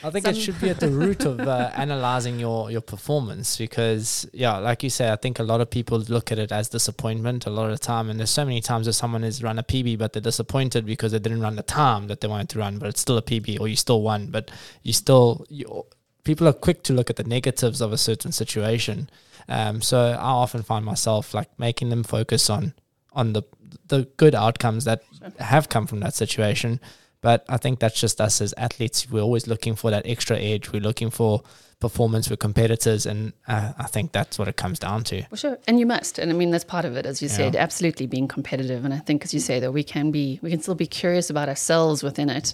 [0.03, 4.27] I think it should be at the root of uh, analyzing your your performance because
[4.33, 7.45] yeah, like you say, I think a lot of people look at it as disappointment
[7.45, 9.63] a lot of the time, and there's so many times that someone has run a
[9.63, 12.79] PB but they're disappointed because they didn't run the time that they wanted to run,
[12.79, 14.51] but it's still a PB or you still won, but
[14.83, 15.85] you still you.
[16.25, 19.07] People are quick to look at the negatives of a certain situation,
[19.49, 22.73] um, so I often find myself like making them focus on
[23.13, 23.43] on the
[23.87, 25.01] the good outcomes that
[25.39, 26.79] have come from that situation.
[27.21, 29.09] But I think that's just us as athletes.
[29.09, 30.71] We're always looking for that extra edge.
[30.71, 31.41] We're looking for
[31.79, 32.29] performance.
[32.29, 35.23] We're competitors, and uh, I think that's what it comes down to.
[35.31, 37.35] Well, sure, and you must, and I mean that's part of it, as you Yeah.
[37.37, 38.85] said, absolutely being competitive.
[38.85, 41.29] And I think, as you say, that we can be, we can still be curious
[41.31, 42.53] about ourselves within it.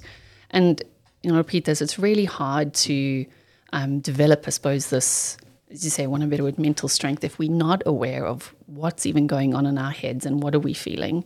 [0.51, 0.81] And
[1.22, 3.26] you know, repeat this: it's really hard to
[3.73, 5.38] um, develop, I suppose, this,
[5.72, 9.27] as you say, one better word, mental strength, if we're not aware of what's even
[9.27, 11.23] going on in our heads and what are we feeling.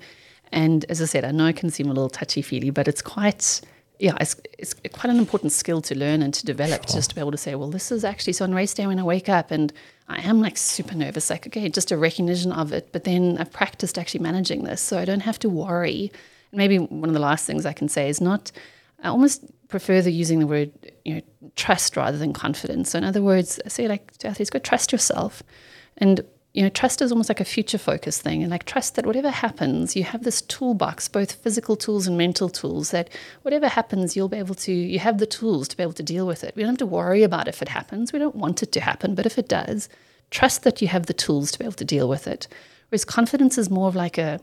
[0.52, 3.02] And as I said, I know it can seem a little touchy feely, but it's
[3.02, 3.62] quite.
[3.98, 7.22] Yeah, it's, it's quite an important skill to learn and to develop, just to be
[7.22, 9.52] able to say, well, this is actually so on race day when I wake up
[9.52, 9.72] and
[10.10, 12.90] I am like super nervous, like, okay, just a recognition of it.
[12.92, 16.12] But then I've practiced actually managing this, so I don't have to worry.
[16.52, 18.52] And maybe one of the last things I can say is not,
[19.02, 20.72] I almost prefer the using the word,
[21.04, 21.22] you know,
[21.56, 22.92] trust rather than confidence.
[22.92, 25.44] So in other words, I say like to athletes, go trust yourself.
[25.98, 26.22] And
[26.56, 28.42] you know, trust is almost like a future focused thing.
[28.42, 32.48] And like trust that whatever happens, you have this toolbox, both physical tools and mental
[32.48, 33.10] tools, that
[33.42, 36.26] whatever happens, you'll be able to, you have the tools to be able to deal
[36.26, 36.56] with it.
[36.56, 38.14] We don't have to worry about if it happens.
[38.14, 39.90] We don't want it to happen, but if it does,
[40.32, 42.48] trust that you have the tools to be able to deal with it.
[42.88, 44.40] Whereas confidence is more of like a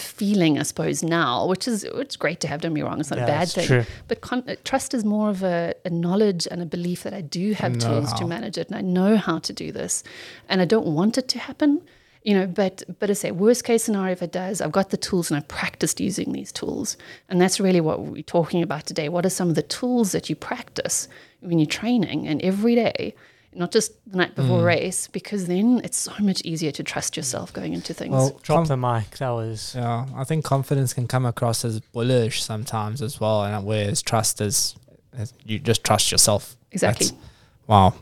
[0.00, 2.60] feeling, I suppose, now, which is it's great to have.
[2.60, 3.66] Don't be wrong; it's not Yeah, a bad thing.
[3.66, 3.84] true.
[4.08, 7.20] But con- uh, trust is more of a, a knowledge and a belief that I
[7.20, 10.04] do have Know tools to manage it, and I know how to do this,
[10.48, 11.80] and I don't want it to happen.
[12.24, 14.96] you know, but but I say worst case scenario if it does, I've got the
[14.96, 16.96] tools and I've practiced using these tools,
[17.28, 19.08] and that's really what we're talking about today.
[19.08, 21.08] What are some of the tools that you practice
[21.40, 23.14] when you're training and every day,
[23.54, 24.66] not just the night before mm.
[24.66, 28.12] race, because then it's so much easier to trust yourself going into things.
[28.12, 29.18] Well, Drop com- the mic.
[29.18, 33.64] That was yeah, I think confidence can come across as bullish sometimes as well, and
[33.64, 34.76] whereas trust is,
[35.16, 36.56] is you just trust yourself.
[36.70, 37.06] exactly.
[37.06, 37.28] That's-
[37.66, 37.94] wow.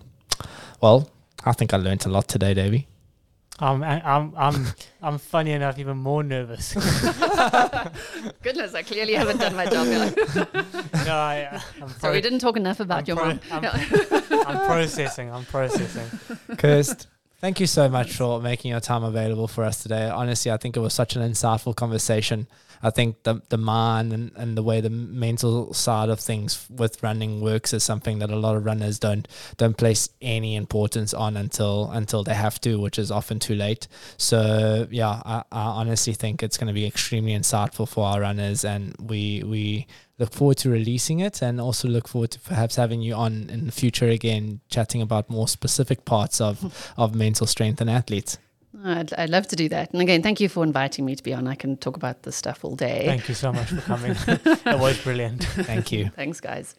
[0.80, 1.10] Well,
[1.44, 2.86] I think I learned a lot today, Davey.
[3.58, 4.66] I'm I'm I'm
[5.02, 6.74] I'm funny enough even more nervous.
[8.42, 10.16] Goodness, I clearly haven't done my job yet.
[11.06, 13.40] no, I, I'm, so we didn't talk enough about I'm your pro- mom.
[13.50, 15.30] I'm- I'm processing.
[15.32, 16.06] I'm processing.
[16.56, 17.06] Kirst,
[17.40, 20.08] thank you so much for making your time available for us today.
[20.08, 22.46] Honestly, I think it was such an insightful conversation.
[22.86, 27.02] I think the the mind and, and the way the mental side of things with
[27.02, 29.26] running works is something that a lot of runners don't
[29.56, 33.88] don't place any importance on until until they have to, which is often too late.
[34.18, 38.64] So yeah, I, I honestly think it's going to be extremely insightful for our runners,
[38.64, 39.88] and we we
[40.20, 43.66] look forward to releasing it, and also look forward to perhaps having you on in
[43.66, 48.38] the future again, chatting about more specific parts of of mental strength and athletes.
[48.84, 49.92] I'd, I'd love to do that.
[49.92, 51.46] And again, thank you for inviting me to be on.
[51.46, 53.04] I can talk about this stuff all day.
[53.06, 54.14] Thank you so much for coming.
[54.26, 55.44] it was brilliant.
[55.44, 56.10] Thank you.
[56.10, 56.74] Thanks, guys.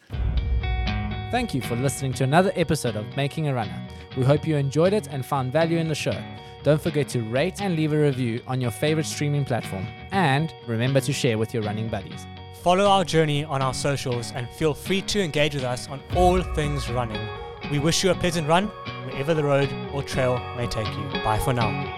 [1.30, 3.88] Thank you for listening to another episode of Making a Runner.
[4.16, 6.18] We hope you enjoyed it and found value in the show.
[6.62, 9.86] Don't forget to rate and leave a review on your favorite streaming platform.
[10.10, 12.26] And remember to share with your running buddies.
[12.62, 16.42] Follow our journey on our socials and feel free to engage with us on all
[16.42, 17.28] things running.
[17.70, 18.68] We wish you a pleasant run
[19.04, 21.22] wherever the road or trail may take you.
[21.22, 21.97] Bye for now.